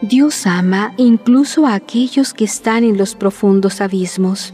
Dios 0.00 0.44
ama 0.44 0.92
incluso 0.96 1.64
a 1.64 1.74
aquellos 1.74 2.34
que 2.34 2.44
están 2.44 2.82
en 2.82 2.98
los 2.98 3.14
profundos 3.14 3.80
abismos. 3.80 4.52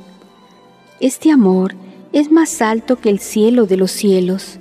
Este 1.00 1.32
amor 1.32 1.74
es 2.12 2.30
más 2.30 2.60
alto 2.60 2.96
que 2.96 3.08
el 3.08 3.20
cielo 3.20 3.64
de 3.64 3.78
los 3.78 3.90
cielos 3.90 4.58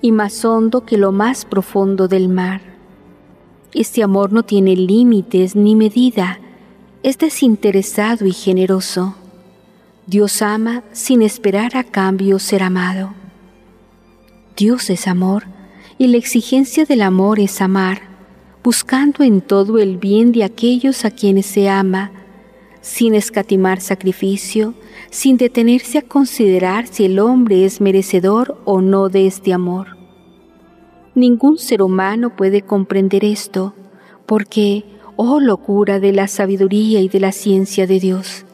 y 0.00 0.12
más 0.12 0.44
hondo 0.44 0.84
que 0.84 0.96
lo 0.96 1.10
más 1.10 1.44
profundo 1.44 2.06
del 2.06 2.28
mar. 2.28 2.60
Este 3.74 4.04
amor 4.04 4.32
no 4.32 4.44
tiene 4.44 4.76
límites 4.76 5.56
ni 5.56 5.74
medida, 5.74 6.38
es 7.02 7.18
desinteresado 7.18 8.24
y 8.24 8.32
generoso. 8.32 9.16
Dios 10.06 10.42
ama 10.42 10.84
sin 10.92 11.22
esperar 11.22 11.76
a 11.76 11.82
cambio 11.82 12.38
ser 12.38 12.62
amado. 12.62 13.23
Dios 14.56 14.88
es 14.88 15.08
amor 15.08 15.46
y 15.98 16.06
la 16.06 16.16
exigencia 16.16 16.84
del 16.84 17.02
amor 17.02 17.40
es 17.40 17.60
amar, 17.60 18.02
buscando 18.62 19.24
en 19.24 19.40
todo 19.40 19.78
el 19.78 19.98
bien 19.98 20.30
de 20.30 20.44
aquellos 20.44 21.04
a 21.04 21.10
quienes 21.10 21.46
se 21.46 21.68
ama, 21.68 22.12
sin 22.80 23.14
escatimar 23.14 23.80
sacrificio, 23.80 24.74
sin 25.10 25.38
detenerse 25.38 25.98
a 25.98 26.02
considerar 26.02 26.86
si 26.86 27.06
el 27.06 27.18
hombre 27.18 27.64
es 27.64 27.80
merecedor 27.80 28.60
o 28.64 28.80
no 28.80 29.08
de 29.08 29.26
este 29.26 29.52
amor. 29.52 29.96
Ningún 31.16 31.58
ser 31.58 31.82
humano 31.82 32.36
puede 32.36 32.62
comprender 32.62 33.24
esto, 33.24 33.74
porque, 34.24 34.84
oh 35.16 35.40
locura 35.40 35.98
de 35.98 36.12
la 36.12 36.28
sabiduría 36.28 37.00
y 37.00 37.08
de 37.08 37.18
la 37.18 37.32
ciencia 37.32 37.88
de 37.88 37.98
Dios, 37.98 38.44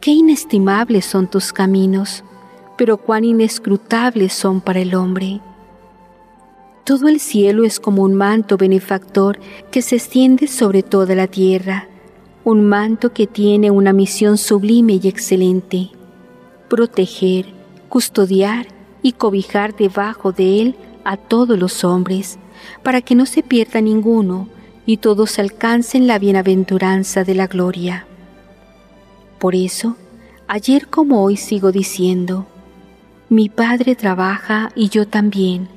qué 0.00 0.10
inestimables 0.10 1.06
son 1.06 1.30
tus 1.30 1.54
caminos, 1.54 2.22
pero 2.82 2.96
cuán 2.96 3.22
inescrutables 3.22 4.32
son 4.32 4.60
para 4.60 4.80
el 4.80 4.96
hombre. 4.96 5.40
Todo 6.82 7.06
el 7.06 7.20
cielo 7.20 7.62
es 7.62 7.78
como 7.78 8.02
un 8.02 8.12
manto 8.12 8.56
benefactor 8.56 9.38
que 9.70 9.82
se 9.82 9.94
extiende 9.94 10.48
sobre 10.48 10.82
toda 10.82 11.14
la 11.14 11.28
tierra 11.28 11.86
un 12.42 12.64
manto 12.68 13.12
que 13.12 13.28
tiene 13.28 13.70
una 13.70 13.92
misión 13.92 14.36
sublime 14.36 14.98
y 15.00 15.06
excelente, 15.06 15.90
proteger, 16.68 17.46
custodiar 17.88 18.66
y 19.00 19.12
cobijar 19.12 19.76
debajo 19.76 20.32
de 20.32 20.60
él 20.60 20.74
a 21.04 21.16
todos 21.16 21.56
los 21.56 21.84
hombres, 21.84 22.36
para 22.82 23.00
que 23.00 23.14
no 23.14 23.26
se 23.26 23.44
pierda 23.44 23.80
ninguno 23.80 24.48
y 24.86 24.96
todos 24.96 25.38
alcancen 25.38 26.08
la 26.08 26.18
bienaventuranza 26.18 27.22
de 27.22 27.36
la 27.36 27.46
gloria. 27.46 28.08
Por 29.38 29.54
eso, 29.54 29.94
ayer 30.48 30.88
como 30.88 31.22
hoy 31.22 31.36
sigo 31.36 31.70
diciendo, 31.70 32.48
mi 33.32 33.48
Padre 33.48 33.96
trabaja 33.96 34.70
y 34.74 34.90
yo 34.90 35.08
también, 35.08 35.68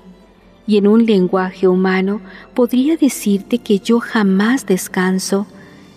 y 0.67 0.77
en 0.77 0.87
un 0.87 1.05
lenguaje 1.05 1.67
humano 1.67 2.19
podría 2.53 2.97
decirte 2.97 3.59
que 3.59 3.79
yo 3.79 3.99
jamás 3.99 4.65
descanso 4.65 5.47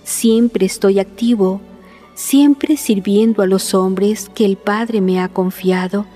Siempre 0.04 0.64
estoy 0.64 1.00
activo, 1.00 1.60
siempre 2.14 2.78
sirviendo 2.78 3.42
a 3.42 3.46
los 3.46 3.74
hombres 3.74 4.30
que 4.34 4.46
el 4.46 4.56
Padre 4.56 5.02
me 5.02 5.20
ha 5.20 5.28
confiado, 5.28 6.06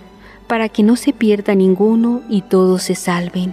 para 0.47 0.71
que 0.71 0.83
no 0.83 0.97
se 0.97 1.13
pierda 1.13 1.55
ninguno 1.55 2.23
y 2.31 2.41
todos 2.41 2.85
se 2.85 2.95
salven. 2.95 3.53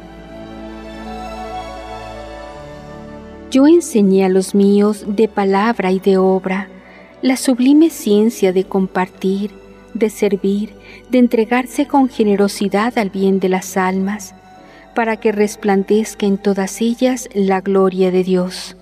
Yo 3.51 3.67
enseñé 3.67 4.23
a 4.23 4.29
los 4.29 4.55
míos 4.55 5.03
de 5.07 5.27
palabra 5.27 5.91
y 5.91 5.99
de 5.99 6.17
obra 6.17 6.69
la 7.21 7.35
sublime 7.35 7.89
ciencia 7.89 8.53
de 8.53 8.63
compartir, 8.63 9.51
de 9.93 10.09
servir, 10.09 10.73
de 11.09 11.19
entregarse 11.19 11.87
con 11.87 12.09
generosidad 12.09 12.97
al 12.97 13.09
bien 13.09 13.39
de 13.39 13.49
las 13.49 13.77
almas, 13.77 14.35
para 14.95 15.17
que 15.17 15.31
resplandezca 15.31 16.25
en 16.25 16.37
todas 16.37 16.81
ellas 16.81 17.29
la 17.33 17.61
gloria 17.61 18.11
de 18.11 18.23
Dios 18.23 18.75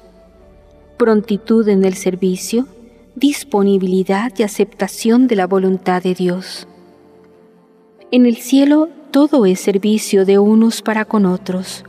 prontitud 0.97 1.67
en 1.69 1.85
el 1.85 1.93
servicio, 1.93 2.67
disponibilidad 3.15 4.33
y 4.37 4.43
aceptación 4.43 5.27
de 5.27 5.35
la 5.35 5.47
voluntad 5.47 6.01
de 6.01 6.15
Dios. 6.15 6.67
En 8.11 8.25
el 8.25 8.37
cielo 8.37 8.89
todo 9.11 9.45
es 9.45 9.59
servicio 9.59 10.25
de 10.25 10.39
unos 10.39 10.81
para 10.81 11.05
con 11.05 11.25
otros. 11.25 11.85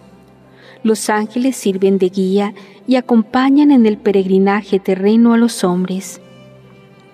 Los 0.82 1.10
ángeles 1.10 1.56
sirven 1.56 1.98
de 1.98 2.10
guía 2.10 2.54
y 2.86 2.96
acompañan 2.96 3.72
en 3.72 3.86
el 3.86 3.98
peregrinaje 3.98 4.78
terreno 4.78 5.32
a 5.32 5.38
los 5.38 5.64
hombres, 5.64 6.20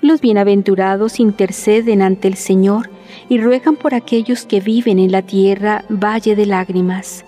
Los 0.04 0.20
bienaventurados 0.20 1.18
interceden 1.18 2.02
ante 2.02 2.28
el 2.28 2.34
Señor 2.34 2.90
y 3.30 3.38
ruegan 3.38 3.74
por 3.74 3.94
aquellos 3.94 4.44
que 4.44 4.60
viven 4.60 4.98
en 4.98 5.10
la 5.10 5.22
tierra 5.22 5.86
valle 5.88 6.36
de 6.36 6.44
lágrimas. 6.44 7.24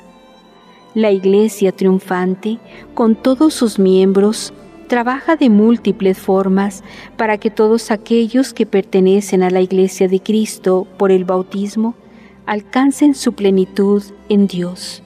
La 0.92 1.10
Iglesia 1.10 1.72
triunfante, 1.72 2.58
con 2.92 3.14
todos 3.14 3.54
sus 3.54 3.78
miembros, 3.78 4.52
trabaja 4.88 5.36
de 5.36 5.48
múltiples 5.48 6.18
formas 6.18 6.84
para 7.16 7.38
que 7.38 7.50
todos 7.50 7.90
aquellos 7.90 8.52
que 8.52 8.66
pertenecen 8.66 9.42
a 9.42 9.48
la 9.48 9.62
Iglesia 9.62 10.06
de 10.06 10.20
Cristo 10.20 10.86
por 10.98 11.10
el 11.10 11.24
bautismo 11.24 11.94
alcancen 12.44 13.14
su 13.14 13.32
plenitud 13.32 14.02
en 14.28 14.48
Dios. 14.48 15.02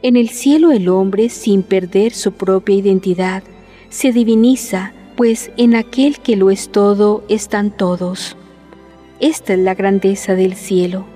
En 0.00 0.16
el 0.16 0.30
cielo 0.30 0.72
el 0.72 0.88
hombre, 0.88 1.28
sin 1.28 1.62
perder 1.62 2.14
su 2.14 2.32
propia 2.32 2.74
identidad, 2.74 3.42
se 3.90 4.12
diviniza, 4.12 4.94
pues 5.16 5.50
en 5.56 5.74
aquel 5.74 6.20
que 6.20 6.36
lo 6.36 6.50
es 6.50 6.70
todo 6.70 7.24
están 7.28 7.70
todos. 7.70 8.36
Esta 9.18 9.54
es 9.54 9.58
la 9.58 9.74
grandeza 9.74 10.34
del 10.34 10.54
cielo, 10.54 11.06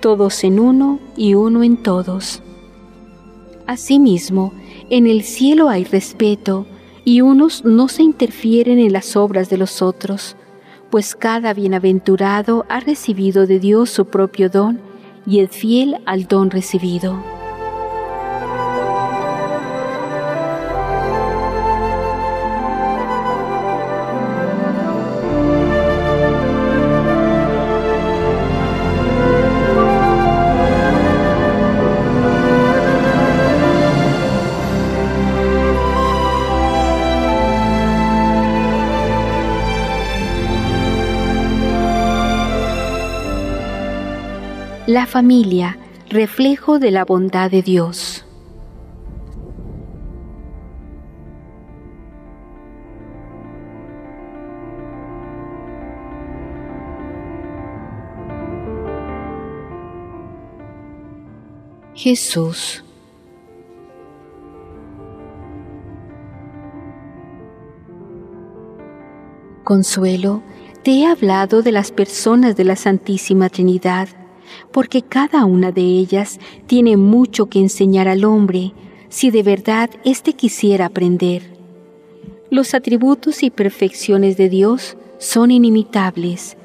todos 0.00 0.44
en 0.44 0.60
uno 0.60 1.00
y 1.16 1.34
uno 1.34 1.62
en 1.64 1.76
todos. 1.76 2.42
Asimismo, 3.66 4.52
en 4.90 5.08
el 5.08 5.24
cielo 5.24 5.68
hay 5.68 5.84
respeto, 5.84 6.66
y 7.06 7.20
unos 7.20 7.64
no 7.64 7.86
se 7.86 8.02
interfieren 8.02 8.80
en 8.80 8.92
las 8.92 9.16
obras 9.16 9.48
de 9.48 9.56
los 9.56 9.80
otros, 9.80 10.36
pues 10.90 11.14
cada 11.14 11.54
bienaventurado 11.54 12.66
ha 12.68 12.80
recibido 12.80 13.46
de 13.46 13.60
Dios 13.60 13.90
su 13.90 14.06
propio 14.06 14.50
don 14.50 14.80
y 15.24 15.38
es 15.38 15.50
fiel 15.50 15.98
al 16.04 16.26
don 16.26 16.50
recibido. 16.50 17.35
La 44.86 45.04
familia, 45.04 45.76
reflejo 46.10 46.78
de 46.78 46.92
la 46.92 47.04
bondad 47.04 47.50
de 47.50 47.60
Dios. 47.60 48.24
Jesús. 61.96 62.84
Consuelo, 69.64 70.44
te 70.84 70.92
he 70.92 71.06
hablado 71.08 71.62
de 71.62 71.72
las 71.72 71.90
personas 71.90 72.54
de 72.54 72.62
la 72.62 72.76
Santísima 72.76 73.48
Trinidad 73.48 74.06
porque 74.72 75.02
cada 75.02 75.44
una 75.44 75.72
de 75.72 75.82
ellas 75.82 76.38
tiene 76.66 76.96
mucho 76.96 77.46
que 77.46 77.58
enseñar 77.58 78.08
al 78.08 78.24
hombre 78.24 78.72
si 79.08 79.30
de 79.30 79.42
verdad 79.42 79.90
éste 80.04 80.34
quisiera 80.34 80.86
aprender. 80.86 81.42
Los 82.50 82.74
atributos 82.74 83.42
y 83.42 83.50
perfecciones 83.50 84.36
de 84.36 84.48
Dios 84.48 84.96
son 85.18 85.50
inimitables, 85.50 86.56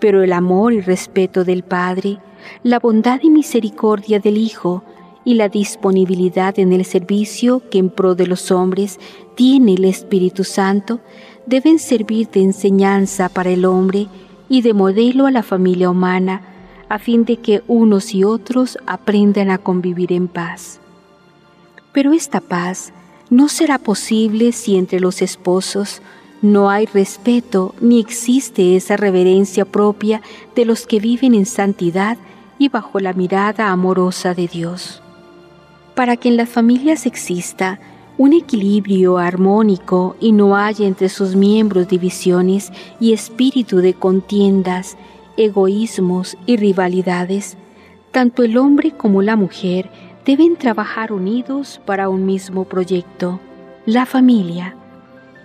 pero 0.00 0.22
el 0.22 0.32
amor 0.32 0.72
y 0.72 0.80
respeto 0.80 1.44
del 1.44 1.62
Padre, 1.62 2.18
la 2.62 2.78
bondad 2.78 3.20
y 3.22 3.30
misericordia 3.30 4.18
del 4.18 4.38
Hijo 4.38 4.82
y 5.24 5.34
la 5.34 5.48
disponibilidad 5.48 6.58
en 6.58 6.72
el 6.72 6.84
servicio 6.84 7.62
que 7.70 7.78
en 7.78 7.90
pro 7.90 8.14
de 8.14 8.26
los 8.26 8.50
hombres 8.50 8.98
tiene 9.34 9.74
el 9.74 9.84
Espíritu 9.84 10.44
Santo 10.44 11.00
deben 11.46 11.78
servir 11.78 12.28
de 12.30 12.42
enseñanza 12.42 13.28
para 13.28 13.50
el 13.50 13.64
hombre 13.64 14.08
y 14.48 14.62
de 14.62 14.72
modelo 14.72 15.26
a 15.26 15.30
la 15.30 15.42
familia 15.42 15.90
humana 15.90 16.42
a 16.90 16.98
fin 16.98 17.24
de 17.24 17.36
que 17.36 17.62
unos 17.68 18.14
y 18.14 18.24
otros 18.24 18.76
aprendan 18.84 19.48
a 19.48 19.58
convivir 19.58 20.12
en 20.12 20.26
paz. 20.26 20.80
Pero 21.92 22.12
esta 22.12 22.40
paz 22.40 22.92
no 23.30 23.48
será 23.48 23.78
posible 23.78 24.50
si 24.50 24.76
entre 24.76 24.98
los 24.98 25.22
esposos 25.22 26.02
no 26.42 26.68
hay 26.68 26.86
respeto 26.86 27.74
ni 27.80 28.00
existe 28.00 28.74
esa 28.74 28.96
reverencia 28.96 29.64
propia 29.64 30.20
de 30.56 30.64
los 30.64 30.86
que 30.86 30.98
viven 30.98 31.34
en 31.34 31.46
santidad 31.46 32.18
y 32.58 32.68
bajo 32.68 32.98
la 32.98 33.12
mirada 33.12 33.70
amorosa 33.70 34.34
de 34.34 34.48
Dios. 34.48 35.00
Para 35.94 36.16
que 36.16 36.28
en 36.28 36.36
las 36.36 36.48
familias 36.48 37.06
exista 37.06 37.78
un 38.18 38.32
equilibrio 38.32 39.16
armónico 39.18 40.16
y 40.18 40.32
no 40.32 40.56
haya 40.56 40.86
entre 40.86 41.08
sus 41.08 41.36
miembros 41.36 41.88
divisiones 41.88 42.72
y 42.98 43.12
espíritu 43.12 43.76
de 43.76 43.94
contiendas 43.94 44.96
egoísmos 45.36 46.36
y 46.46 46.56
rivalidades, 46.56 47.56
tanto 48.10 48.42
el 48.42 48.56
hombre 48.56 48.92
como 48.92 49.22
la 49.22 49.36
mujer 49.36 49.90
deben 50.24 50.56
trabajar 50.56 51.12
unidos 51.12 51.80
para 51.86 52.08
un 52.08 52.26
mismo 52.26 52.64
proyecto, 52.64 53.40
la 53.86 54.06
familia, 54.06 54.74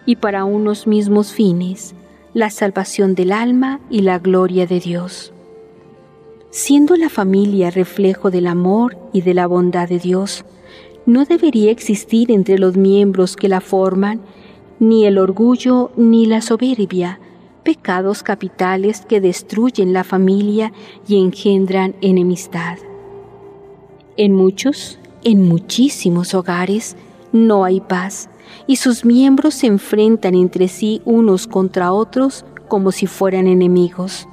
y 0.06 0.18
para 0.18 0.46
unos 0.46 0.88
mismos 0.88 1.32
fines, 1.32 1.96
la 2.34 2.50
salvación 2.50 3.16
del 3.16 3.32
alma 3.32 3.80
y 3.90 4.02
la 4.02 4.20
gloria 4.20 4.68
de 4.68 4.80
Dios. 4.80 5.32
Siendo 6.50 6.96
la 6.96 7.10
familia 7.10 7.72
reflejo 7.72 8.32
del 8.32 8.48
amor 8.48 8.98
y 9.14 9.22
de 9.22 9.34
la 9.34 9.48
bondad 9.48 9.90
de 9.90 10.00
Dios, 10.00 10.46
no 11.06 11.26
debería 11.26 11.72
existir 11.72 12.32
entre 12.32 12.58
los 12.58 12.78
miembros 12.78 13.36
que 13.36 13.50
la 13.50 13.62
forman 13.62 14.22
ni 14.80 15.06
el 15.06 15.18
orgullo 15.18 15.92
ni 15.96 16.26
la 16.26 16.42
soberbia, 16.42 17.20
pecados 17.66 18.24
capitales 18.24 19.02
que 19.06 19.20
destruyen 19.20 19.92
la 19.92 20.06
familia 20.06 20.72
y 21.06 21.20
engendran 21.20 21.96
enemistad. 22.00 22.78
En 24.16 24.34
muchos, 24.34 24.98
en 25.26 25.42
muchísimos 25.42 26.34
hogares, 26.34 26.96
no 27.34 27.66
hay 27.66 27.82
paz 27.82 28.30
y 28.68 28.78
sus 28.78 29.04
miembros 29.04 29.56
se 29.56 29.68
enfrentan 29.68 30.36
entre 30.36 30.70
sí 30.70 31.02
unos 31.04 31.48
contra 31.48 31.92
otros 31.92 32.46
como 32.70 32.94
si 32.94 33.08
fueran 33.08 33.48
enemigos. 33.48 34.28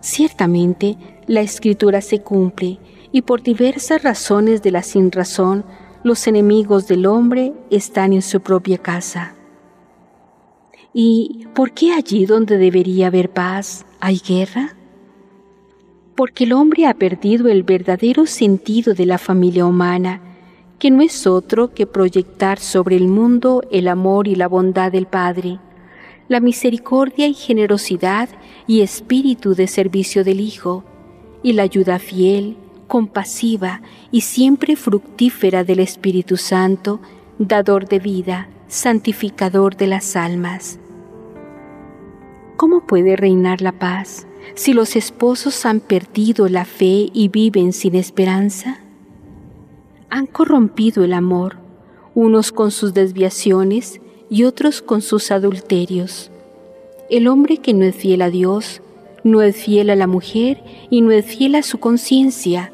Ciertamente, 0.00 0.96
la 1.26 1.42
escritura 1.42 2.00
se 2.00 2.20
cumple 2.22 2.78
y 3.12 3.22
por 3.22 3.42
diversas 3.42 4.02
razones 4.02 4.62
de 4.62 4.70
la 4.70 4.82
sinrazón, 4.82 5.64
los 6.02 6.26
enemigos 6.26 6.88
del 6.88 7.06
hombre 7.06 7.52
están 7.70 8.12
en 8.12 8.22
su 8.22 8.40
propia 8.40 8.78
casa. 8.78 9.37
¿Y 11.00 11.46
por 11.54 11.70
qué 11.74 11.92
allí 11.92 12.26
donde 12.26 12.58
debería 12.58 13.06
haber 13.06 13.30
paz 13.30 13.86
hay 14.00 14.18
guerra? 14.18 14.74
Porque 16.16 16.42
el 16.42 16.52
hombre 16.52 16.86
ha 16.86 16.94
perdido 16.94 17.46
el 17.46 17.62
verdadero 17.62 18.26
sentido 18.26 18.94
de 18.94 19.06
la 19.06 19.18
familia 19.18 19.64
humana, 19.64 20.20
que 20.80 20.90
no 20.90 21.00
es 21.00 21.24
otro 21.28 21.72
que 21.72 21.86
proyectar 21.86 22.58
sobre 22.58 22.96
el 22.96 23.06
mundo 23.06 23.62
el 23.70 23.86
amor 23.86 24.26
y 24.26 24.34
la 24.34 24.48
bondad 24.48 24.90
del 24.90 25.06
Padre, 25.06 25.60
la 26.26 26.40
misericordia 26.40 27.28
y 27.28 27.34
generosidad 27.34 28.28
y 28.66 28.80
espíritu 28.80 29.54
de 29.54 29.68
servicio 29.68 30.24
del 30.24 30.40
Hijo, 30.40 30.82
y 31.44 31.52
la 31.52 31.62
ayuda 31.62 32.00
fiel, 32.00 32.56
compasiva 32.88 33.82
y 34.10 34.22
siempre 34.22 34.74
fructífera 34.74 35.62
del 35.62 35.78
Espíritu 35.78 36.36
Santo, 36.36 36.98
dador 37.38 37.86
de 37.86 38.00
vida, 38.00 38.48
santificador 38.66 39.76
de 39.76 39.86
las 39.86 40.16
almas. 40.16 40.80
¿Cómo 42.58 42.80
puede 42.80 43.14
reinar 43.14 43.62
la 43.62 43.70
paz 43.70 44.26
si 44.56 44.72
los 44.72 44.96
esposos 44.96 45.64
han 45.64 45.78
perdido 45.78 46.48
la 46.48 46.64
fe 46.64 47.08
y 47.12 47.28
viven 47.28 47.72
sin 47.72 47.94
esperanza? 47.94 48.80
Han 50.10 50.26
corrompido 50.26 51.04
el 51.04 51.12
amor, 51.12 51.58
unos 52.16 52.50
con 52.50 52.72
sus 52.72 52.94
desviaciones 52.94 54.00
y 54.28 54.42
otros 54.42 54.82
con 54.82 55.02
sus 55.02 55.30
adulterios. 55.30 56.32
El 57.08 57.28
hombre 57.28 57.58
que 57.58 57.74
no 57.74 57.84
es 57.84 57.94
fiel 57.94 58.22
a 58.22 58.28
Dios, 58.28 58.82
no 59.22 59.40
es 59.40 59.54
fiel 59.54 59.88
a 59.90 59.94
la 59.94 60.08
mujer 60.08 60.60
y 60.90 61.00
no 61.00 61.12
es 61.12 61.26
fiel 61.26 61.54
a 61.54 61.62
su 61.62 61.78
conciencia, 61.78 62.72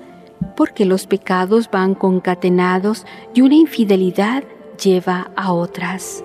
porque 0.57 0.87
los 0.87 1.07
pecados 1.07 1.71
van 1.71 1.95
concatenados 1.95 3.05
y 3.35 3.43
una 3.43 3.57
infidelidad 3.57 4.45
lleva 4.83 5.31
a 5.37 5.53
otras. 5.53 6.25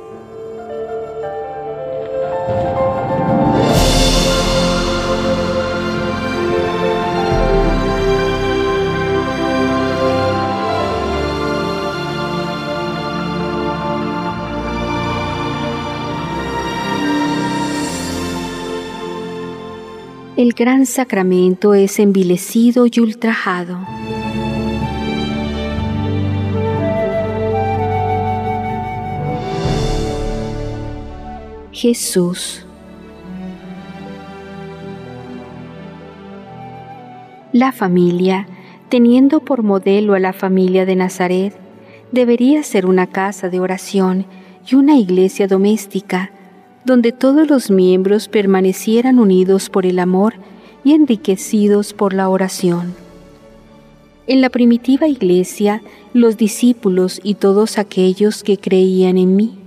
El 20.39 20.53
gran 20.53 20.85
sacramento 20.85 21.73
es 21.73 21.99
envilecido 21.99 22.85
y 22.89 23.01
ultrajado. 23.01 23.77
Jesús. 31.73 32.65
La 37.51 37.73
familia, 37.73 38.47
teniendo 38.87 39.41
por 39.41 39.61
modelo 39.61 40.13
a 40.13 40.19
la 40.19 40.31
familia 40.31 40.85
de 40.85 40.95
Nazaret, 40.95 41.53
debería 42.13 42.63
ser 42.63 42.85
una 42.85 43.07
casa 43.07 43.49
de 43.49 43.59
oración 43.59 44.25
y 44.65 44.75
una 44.75 44.95
iglesia 44.95 45.47
doméstica 45.47 46.31
donde 46.89 47.11
todos 47.11 47.47
los 47.47 47.69
miembros 47.69 48.27
permanecieran 48.27 49.19
unidos 49.19 49.69
por 49.69 49.85
el 49.85 49.99
amor 49.99 50.33
y 50.83 50.95
enriquecidos 50.95 51.93
por 51.93 52.15
la 52.15 52.29
oración. 52.29 52.95
En 54.25 54.41
la 54.41 54.49
primitiva 54.49 55.07
iglesia, 55.07 55.83
los 56.15 56.35
discípulos 56.35 57.21
y 57.23 57.35
todos 57.35 57.77
aquellos 57.77 58.41
que 58.41 58.57
creían 58.57 59.19
en 59.19 59.35
mí, 59.35 59.59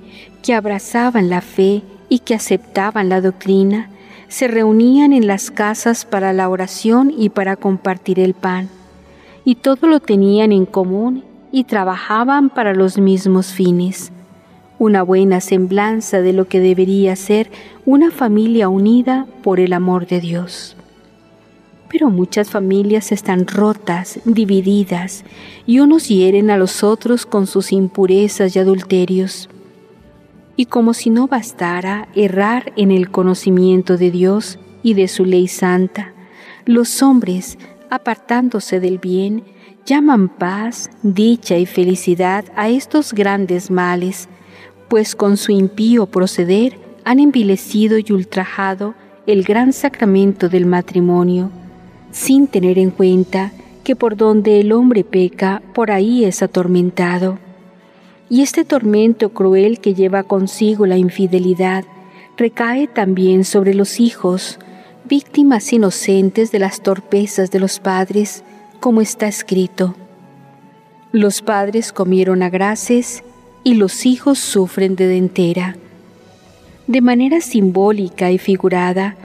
que 0.43 0.53
abrazaban 0.53 1.31
la 1.31 1.43
fe 1.43 1.83
y 2.09 2.19
que 2.19 2.35
aceptaban 2.35 3.09
la 3.09 3.21
doctrina, 3.21 3.89
se 4.27 4.49
reunían 4.49 5.13
en 5.13 5.29
las 5.29 5.53
casas 5.53 6.05
para 6.05 6.33
la 6.33 6.49
oración 6.49 7.15
y 7.17 7.29
para 7.29 7.55
compartir 7.55 8.19
el 8.19 8.35
pan, 8.35 8.69
y 9.45 9.55
todo 9.55 9.87
lo 9.87 10.01
tenían 10.01 10.51
en 10.51 10.67
común 10.67 11.23
y 11.53 11.63
trabajaban 11.63 12.51
para 12.51 12.75
los 12.75 12.99
mismos 12.99 13.53
fines 13.53 14.11
una 14.83 15.05
buena 15.05 15.41
semblanza 15.41 16.23
de 16.23 16.33
lo 16.33 16.49
que 16.49 16.59
debería 16.59 17.15
ser 17.15 17.53
una 17.87 18.11
familia 18.11 18.69
unida 18.69 19.29
por 19.45 19.61
el 19.61 19.75
amor 19.75 20.09
de 20.09 20.21
Dios. 20.21 20.77
Pero 21.89 22.11
muchas 22.11 22.51
familias 22.51 23.13
están 23.13 23.47
rotas, 23.47 24.19
divididas, 24.25 25.25
y 25.67 25.79
unos 25.79 26.09
hieren 26.09 26.51
a 26.51 26.57
los 26.57 26.83
otros 26.83 27.27
con 27.27 27.47
sus 27.47 27.71
impurezas 27.71 28.57
y 28.57 28.59
adulterios. 28.59 29.49
Y 30.57 30.67
como 30.67 30.95
si 30.95 31.11
no 31.11 31.29
bastara 31.29 32.09
errar 32.17 32.73
en 32.75 32.91
el 32.91 33.09
conocimiento 33.13 33.97
de 33.97 34.11
Dios 34.11 34.59
y 34.83 34.95
de 34.95 35.07
su 35.07 35.25
ley 35.25 35.47
santa, 35.47 36.13
los 36.65 37.05
hombres, 37.05 37.57
apartándose 37.89 38.81
del 38.81 38.99
bien, 38.99 39.45
llaman 39.87 40.29
paz, 40.29 40.91
dicha 41.05 41.57
y 41.57 41.67
felicidad 41.67 42.47
a 42.57 42.69
estos 42.69 43.13
grandes 43.13 43.71
males 43.71 44.29
pues 44.93 45.17
con 45.17 45.39
su 45.39 45.53
impío 45.53 46.05
proceder 46.05 46.79
han 47.05 47.19
envilecido 47.19 47.97
y 47.97 48.13
ultrajado 48.13 48.95
el 49.27 49.43
gran 49.43 49.73
sacramento 49.73 50.51
del 50.51 50.67
matrimonio, 50.67 51.49
sin 52.11 52.47
tener 52.47 52.79
en 52.79 52.91
cuenta 52.91 53.53
que 53.85 53.97
por 53.97 54.19
donde 54.19 54.61
el 54.61 54.71
hombre 54.71 55.03
peca, 55.03 55.63
por 55.75 55.91
ahí 55.91 56.27
es 56.27 56.43
atormentado. 56.43 57.39
Y 58.29 58.43
este 58.43 58.67
tormento 58.67 59.31
cruel 59.31 59.81
que 59.81 59.95
lleva 59.95 60.25
consigo 60.25 60.85
la 60.85 60.99
infidelidad 60.99 61.85
recae 62.37 62.87
también 62.87 63.45
sobre 63.45 63.73
los 63.73 63.99
hijos, 63.99 64.59
víctimas 65.09 65.73
inocentes 65.73 66.53
de 66.53 66.59
las 66.59 66.83
torpezas 66.83 67.51
de 67.51 67.61
los 67.61 67.81
padres, 67.81 68.45
como 68.79 69.01
está 69.01 69.27
escrito. 69.27 69.95
Los 71.13 71.41
padres 71.41 71.95
comieron 71.95 72.43
a 72.43 72.51
graces 72.51 73.25
y 73.65 73.75
los 73.75 74.07
hijos 74.07 74.39
sufren 74.39 74.97
de 74.97 75.07
dentera. 75.07 75.77
De 76.87 77.01
manera 77.01 77.41
simbólica 77.41 78.31
y 78.31 78.39
figurada, 78.39 79.17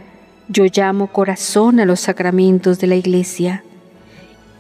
yo 0.47 0.65
llamo 0.65 1.07
corazón 1.07 1.79
a 1.79 1.85
los 1.85 1.99
sacramentos 2.01 2.79
de 2.79 2.87
la 2.87 2.95
Iglesia, 2.95 3.63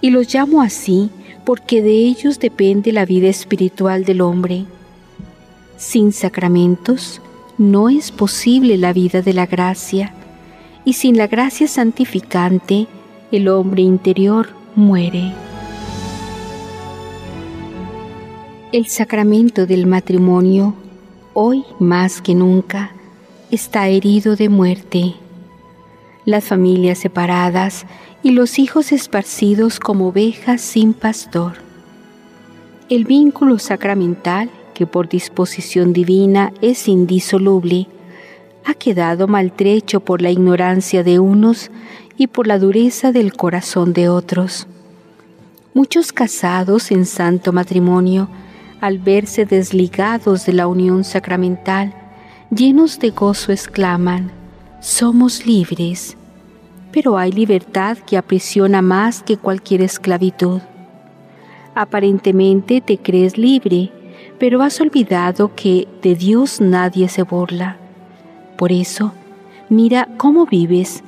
y 0.01 0.09
los 0.09 0.33
llamo 0.33 0.61
así 0.61 1.09
porque 1.45 1.81
de 1.81 1.91
ellos 1.91 2.39
depende 2.39 2.91
la 2.91 3.05
vida 3.05 3.29
espiritual 3.29 4.03
del 4.03 4.21
hombre. 4.21 4.65
Sin 5.77 6.11
sacramentos 6.11 7.21
no 7.57 7.89
es 7.89 8.11
posible 8.11 8.77
la 8.77 8.93
vida 8.93 9.21
de 9.21 9.33
la 9.33 9.45
gracia, 9.45 10.13
y 10.83 10.93
sin 10.93 11.17
la 11.17 11.27
gracia 11.27 11.67
santificante 11.67 12.87
el 13.31 13.47
hombre 13.47 13.81
interior 13.83 14.49
muere. 14.75 15.46
El 18.73 18.87
sacramento 18.87 19.65
del 19.65 19.87
matrimonio, 19.87 20.73
hoy 21.33 21.63
más 21.79 22.21
que 22.21 22.35
nunca, 22.35 22.91
está 23.49 23.87
herido 23.87 24.35
de 24.35 24.49
muerte. 24.49 25.13
Las 26.25 26.43
familias 26.43 26.97
separadas 26.97 27.85
y 28.23 28.31
los 28.31 28.59
hijos 28.59 28.91
esparcidos 28.91 29.79
como 29.79 30.09
ovejas 30.09 30.59
sin 30.59 30.93
pastor. 30.93 31.53
El 32.89 33.05
vínculo 33.05 33.57
sacramental, 33.57 34.49
que 34.73 34.85
por 34.85 35.07
disposición 35.07 35.93
divina 35.93 36.51
es 36.59 36.89
indisoluble, 36.89 37.87
ha 38.65 38.73
quedado 38.73 39.29
maltrecho 39.29 40.01
por 40.01 40.21
la 40.21 40.29
ignorancia 40.29 41.05
de 41.05 41.19
unos 41.19 41.71
y 42.17 42.27
por 42.27 42.47
la 42.47 42.59
dureza 42.59 43.13
del 43.13 43.31
corazón 43.31 43.93
de 43.93 44.09
otros. 44.09 44.67
Muchos 45.73 46.11
casados 46.11 46.91
en 46.91 47.05
santo 47.05 47.53
matrimonio 47.53 48.27
al 48.81 48.99
verse 48.99 49.45
desligados 49.45 50.45
de 50.45 50.53
la 50.53 50.67
unión 50.67 51.03
sacramental, 51.03 51.93
llenos 52.49 52.99
de 52.99 53.09
gozo 53.09 53.51
exclaman, 53.51 54.31
somos 54.79 55.45
libres. 55.45 56.15
Pero 56.91 57.17
hay 57.17 57.31
libertad 57.31 57.97
que 57.97 58.17
aprisiona 58.17 58.81
más 58.81 59.23
que 59.23 59.37
cualquier 59.37 59.81
esclavitud. 59.81 60.61
Aparentemente 61.75 62.81
te 62.81 62.97
crees 62.97 63.37
libre, 63.37 63.91
pero 64.39 64.61
has 64.61 64.79
olvidado 64.79 65.53
que 65.55 65.87
de 66.01 66.15
Dios 66.15 66.61
nadie 66.61 67.09
se 67.09 67.23
burla. 67.23 67.77
Por 68.57 68.71
eso, 68.71 69.13
mira 69.69 70.07
cómo 70.17 70.45
vives, 70.45 71.03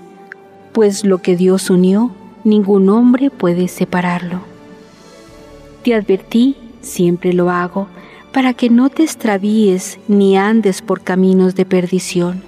pues 0.74 1.04
lo 1.06 1.20
que 1.20 1.36
Dios 1.36 1.70
unió, 1.70 2.12
ningún 2.44 2.90
hombre 2.90 3.30
puede 3.30 3.68
separarlo. 3.68 4.42
Te 5.84 5.96
advertí 5.96 6.56
siempre 6.82 7.34
lo 7.34 7.50
hago, 7.50 7.88
para 8.32 8.54
que 8.54 8.70
no 8.70 8.90
te 8.90 9.04
extravíes 9.04 10.00
ni 10.08 10.38
andes 10.38 10.82
por 10.82 11.02
caminos 11.02 11.56
de 11.56 11.66
perdición. 11.66 12.44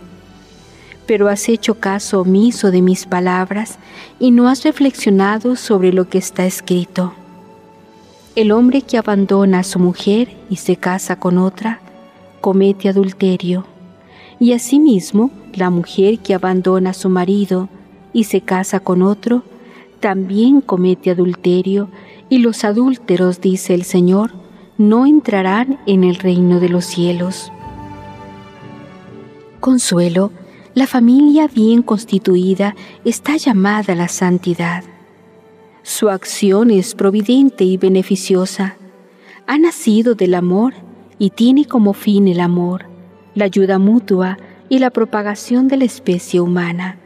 Pero 1.08 1.28
has 1.28 1.50
hecho 1.50 1.76
caso 1.76 2.22
omiso 2.22 2.72
de 2.72 2.82
mis 2.82 3.06
palabras 3.06 3.80
y 4.20 4.32
no 4.32 4.48
has 4.48 4.64
reflexionado 4.64 5.56
sobre 5.56 5.92
lo 5.92 6.08
que 6.08 6.20
está 6.20 6.46
escrito. 6.46 7.14
El 8.36 8.52
hombre 8.52 8.82
que 8.82 8.98
abandona 8.98 9.60
a 9.60 9.64
su 9.64 9.80
mujer 9.80 10.30
y 10.50 10.58
se 10.58 10.78
casa 10.78 11.18
con 11.18 11.38
otra, 11.38 11.82
comete 12.40 12.88
adulterio. 12.88 13.66
Y 14.40 14.54
asimismo, 14.54 15.32
la 15.54 15.70
mujer 15.70 16.20
que 16.20 16.34
abandona 16.34 16.92
a 16.92 16.94
su 16.94 17.10
marido 17.10 17.68
y 18.14 18.24
se 18.26 18.42
casa 18.42 18.80
con 18.80 19.02
otro, 19.02 19.44
también 20.00 20.62
comete 20.62 21.12
adulterio 21.12 21.90
y 22.32 22.38
los 22.38 22.64
adúlteros, 22.64 23.42
dice 23.42 23.74
el 23.74 23.84
Señor, 23.84 24.32
no 24.78 25.06
entrarán 25.06 25.82
en 25.86 26.06
el 26.06 26.16
reino 26.16 26.62
de 26.62 26.70
los 26.70 26.86
cielos. 26.86 27.52
Consuelo, 29.60 30.32
la 30.74 30.88
familia 30.88 31.50
bien 31.54 31.82
constituida 31.82 32.74
está 33.04 33.36
llamada 33.36 33.92
a 33.92 33.96
la 33.98 34.08
santidad. 34.08 34.86
Su 35.84 36.10
acción 36.10 36.72
es 36.72 36.96
providente 36.96 37.66
y 37.66 37.76
beneficiosa. 37.76 38.78
Ha 39.46 39.58
nacido 39.58 40.16
del 40.16 40.34
amor 40.34 40.74
y 41.20 41.32
tiene 41.32 41.66
como 41.66 41.92
fin 41.92 42.30
el 42.30 42.40
amor, 42.40 42.86
la 43.36 43.44
ayuda 43.44 43.78
mutua 43.78 44.38
y 44.70 44.80
la 44.80 44.90
propagación 44.90 45.68
de 45.68 45.76
la 45.76 45.84
especie 45.84 46.40
humana. 46.40 46.98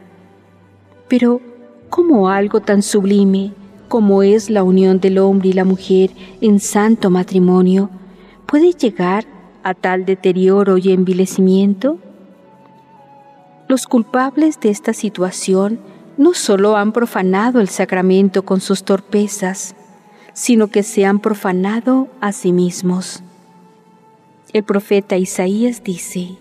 Pero, 1.08 1.40
¿cómo 1.90 2.28
algo 2.28 2.60
tan 2.60 2.80
sublime 2.80 3.54
como 3.88 4.22
es 4.22 4.50
la 4.50 4.62
unión 4.62 5.00
del 5.00 5.18
hombre 5.18 5.50
y 5.50 5.52
la 5.52 5.64
mujer 5.64 6.10
en 6.40 6.60
santo 6.60 7.10
matrimonio, 7.10 7.90
puede 8.46 8.72
llegar 8.72 9.26
a 9.62 9.74
tal 9.74 10.04
deterioro 10.04 10.78
y 10.78 10.92
envilecimiento? 10.92 11.98
Los 13.68 13.86
culpables 13.86 14.60
de 14.60 14.70
esta 14.70 14.92
situación 14.92 15.80
no 16.16 16.34
solo 16.34 16.76
han 16.76 16.92
profanado 16.92 17.60
el 17.60 17.68
sacramento 17.68 18.44
con 18.44 18.60
sus 18.60 18.84
torpezas, 18.84 19.74
sino 20.32 20.68
que 20.68 20.82
se 20.82 21.04
han 21.04 21.18
profanado 21.18 22.08
a 22.20 22.32
sí 22.32 22.52
mismos. 22.52 23.22
El 24.52 24.62
profeta 24.62 25.16
Isaías 25.16 25.82
dice, 25.82 26.36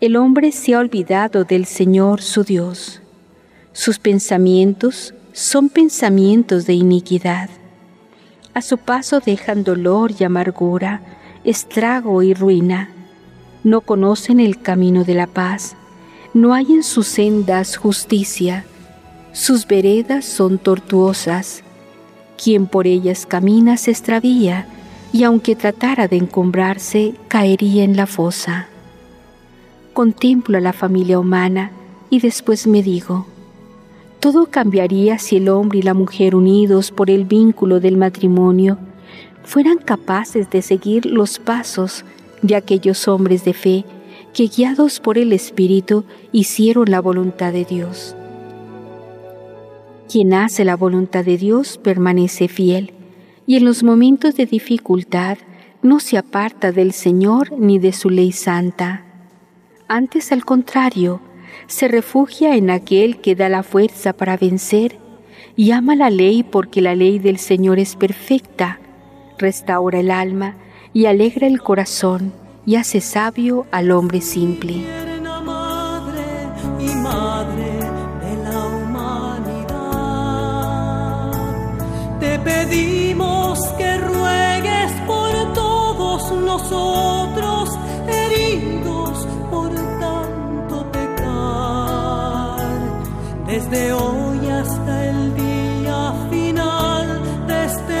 El 0.00 0.16
hombre 0.16 0.52
se 0.52 0.74
ha 0.74 0.78
olvidado 0.78 1.44
del 1.44 1.66
Señor 1.66 2.22
su 2.22 2.44
Dios. 2.44 3.02
Sus 3.72 3.98
pensamientos 3.98 5.14
son 5.32 5.68
pensamientos 5.68 6.66
de 6.66 6.74
iniquidad. 6.74 7.48
A 8.54 8.60
su 8.60 8.76
paso 8.78 9.20
dejan 9.20 9.64
dolor 9.64 10.12
y 10.18 10.24
amargura, 10.24 11.00
estrago 11.44 12.22
y 12.22 12.34
ruina. 12.34 12.90
No 13.64 13.80
conocen 13.80 14.40
el 14.40 14.60
camino 14.60 15.04
de 15.04 15.14
la 15.14 15.26
paz, 15.26 15.74
no 16.34 16.52
hay 16.52 16.72
en 16.72 16.82
sus 16.82 17.08
sendas 17.08 17.76
justicia, 17.76 18.64
Sus 19.34 19.66
veredas 19.66 20.26
son 20.26 20.58
tortuosas. 20.58 21.62
Quien 22.36 22.66
por 22.66 22.86
ellas 22.86 23.24
camina 23.24 23.78
se 23.78 23.90
extravía, 23.90 24.66
y 25.10 25.24
aunque 25.24 25.56
tratara 25.56 26.06
de 26.06 26.16
encumbrarse, 26.16 27.14
caería 27.28 27.82
en 27.82 27.96
la 27.96 28.06
fosa. 28.06 28.68
Contemplo 29.94 30.58
a 30.58 30.60
la 30.60 30.74
familia 30.74 31.18
humana 31.18 31.70
y 32.10 32.20
después 32.20 32.66
me 32.66 32.82
digo, 32.82 33.26
todo 34.22 34.46
cambiaría 34.46 35.18
si 35.18 35.38
el 35.38 35.48
hombre 35.48 35.80
y 35.80 35.82
la 35.82 35.94
mujer 35.94 36.36
unidos 36.36 36.92
por 36.92 37.10
el 37.10 37.24
vínculo 37.24 37.80
del 37.80 37.96
matrimonio 37.96 38.78
fueran 39.42 39.78
capaces 39.78 40.48
de 40.48 40.62
seguir 40.62 41.06
los 41.06 41.40
pasos 41.40 42.04
de 42.40 42.54
aquellos 42.54 43.08
hombres 43.08 43.44
de 43.44 43.52
fe 43.52 43.84
que 44.32 44.46
guiados 44.46 45.00
por 45.00 45.18
el 45.18 45.32
Espíritu 45.32 46.04
hicieron 46.30 46.88
la 46.88 47.00
voluntad 47.00 47.52
de 47.52 47.64
Dios. 47.64 48.14
Quien 50.08 50.34
hace 50.34 50.64
la 50.64 50.76
voluntad 50.76 51.24
de 51.24 51.36
Dios 51.36 51.76
permanece 51.78 52.46
fiel 52.46 52.92
y 53.44 53.56
en 53.56 53.64
los 53.64 53.82
momentos 53.82 54.36
de 54.36 54.46
dificultad 54.46 55.36
no 55.82 55.98
se 55.98 56.16
aparta 56.16 56.70
del 56.70 56.92
Señor 56.92 57.50
ni 57.58 57.80
de 57.80 57.92
su 57.92 58.08
ley 58.08 58.30
santa. 58.30 59.04
Antes 59.88 60.30
al 60.30 60.44
contrario, 60.44 61.20
se 61.66 61.88
refugia 61.88 62.56
en 62.56 62.70
aquel 62.70 63.18
que 63.20 63.34
da 63.34 63.48
la 63.48 63.62
fuerza 63.62 64.12
para 64.12 64.36
vencer 64.36 64.96
y 65.56 65.72
ama 65.72 65.96
la 65.96 66.10
ley 66.10 66.42
porque 66.42 66.80
la 66.80 66.94
ley 66.94 67.18
del 67.18 67.38
Señor 67.38 67.78
es 67.78 67.96
perfecta, 67.96 68.80
restaura 69.38 70.00
el 70.00 70.10
alma 70.10 70.56
y 70.92 71.06
alegra 71.06 71.46
el 71.46 71.62
corazón 71.62 72.32
y 72.64 72.76
hace 72.76 73.00
sabio 73.00 73.66
al 73.70 73.90
hombre 73.90 74.20
simple. 74.20 74.84
Madre 77.02 77.78
de 78.20 78.36
la 78.44 78.66
humanidad, 78.66 79.80
te 82.20 82.38
pedimos 82.38 83.58
que 83.76 83.98
ruegues 83.98 84.92
por 85.06 85.52
todos 85.52 86.32
nosotros 86.32 87.76
desde 93.52 93.92
hoy 93.92 94.48
hasta 94.48 95.10
el 95.10 95.34
día 95.34 96.14
final 96.30 97.06
de 97.46 97.64
este 97.66 97.98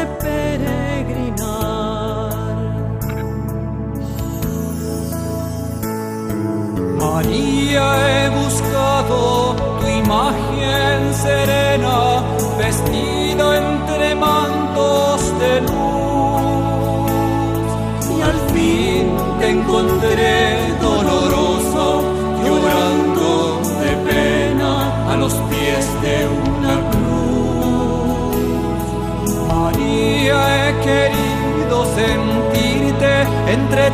María, 6.98 7.84
he 8.08 8.30
buscado 8.30 9.54
tu 9.80 9.86
imagen 9.88 11.14
serena, 11.14 12.22
vestida 12.58 13.11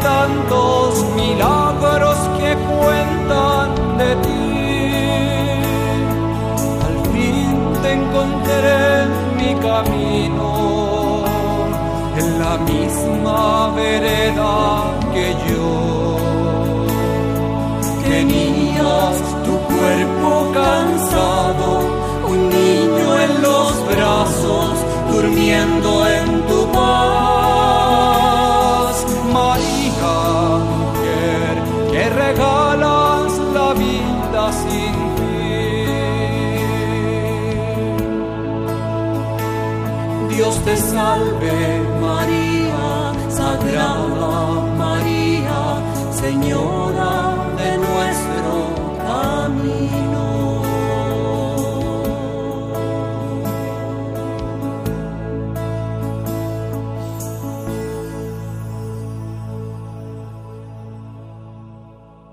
tantos 0.01 1.05
milagros 1.17 2.17
que 2.39 2.51
cuentan 2.55 3.69
de 3.99 4.11
ti. 4.25 4.49
Al 6.87 6.97
fin 7.13 7.57
te 7.83 7.93
encontré 7.93 9.03
en 9.03 9.11
mi 9.39 9.53
camino, 9.69 11.25
en 12.17 12.39
la 12.43 12.55
misma 12.59 13.71
vereda 13.75 14.55
que 15.13 15.27
yo. 15.49 16.17
Tenías 18.09 19.17
tu 19.45 19.55
cuerpo 19.75 20.31
cansado, 20.55 21.69
un 22.29 22.49
niño 22.49 23.09
en 23.25 23.43
los 23.43 23.73
brazos, 23.87 24.73
durmiendo 25.11 26.07
en 26.07 26.47
tu 26.47 26.73
paz. 26.73 27.28
Te 40.69 40.77
salve 40.77 41.81
María, 42.01 43.13
Sagrada 43.31 44.61
María, 44.77 45.61
Señora 46.21 46.78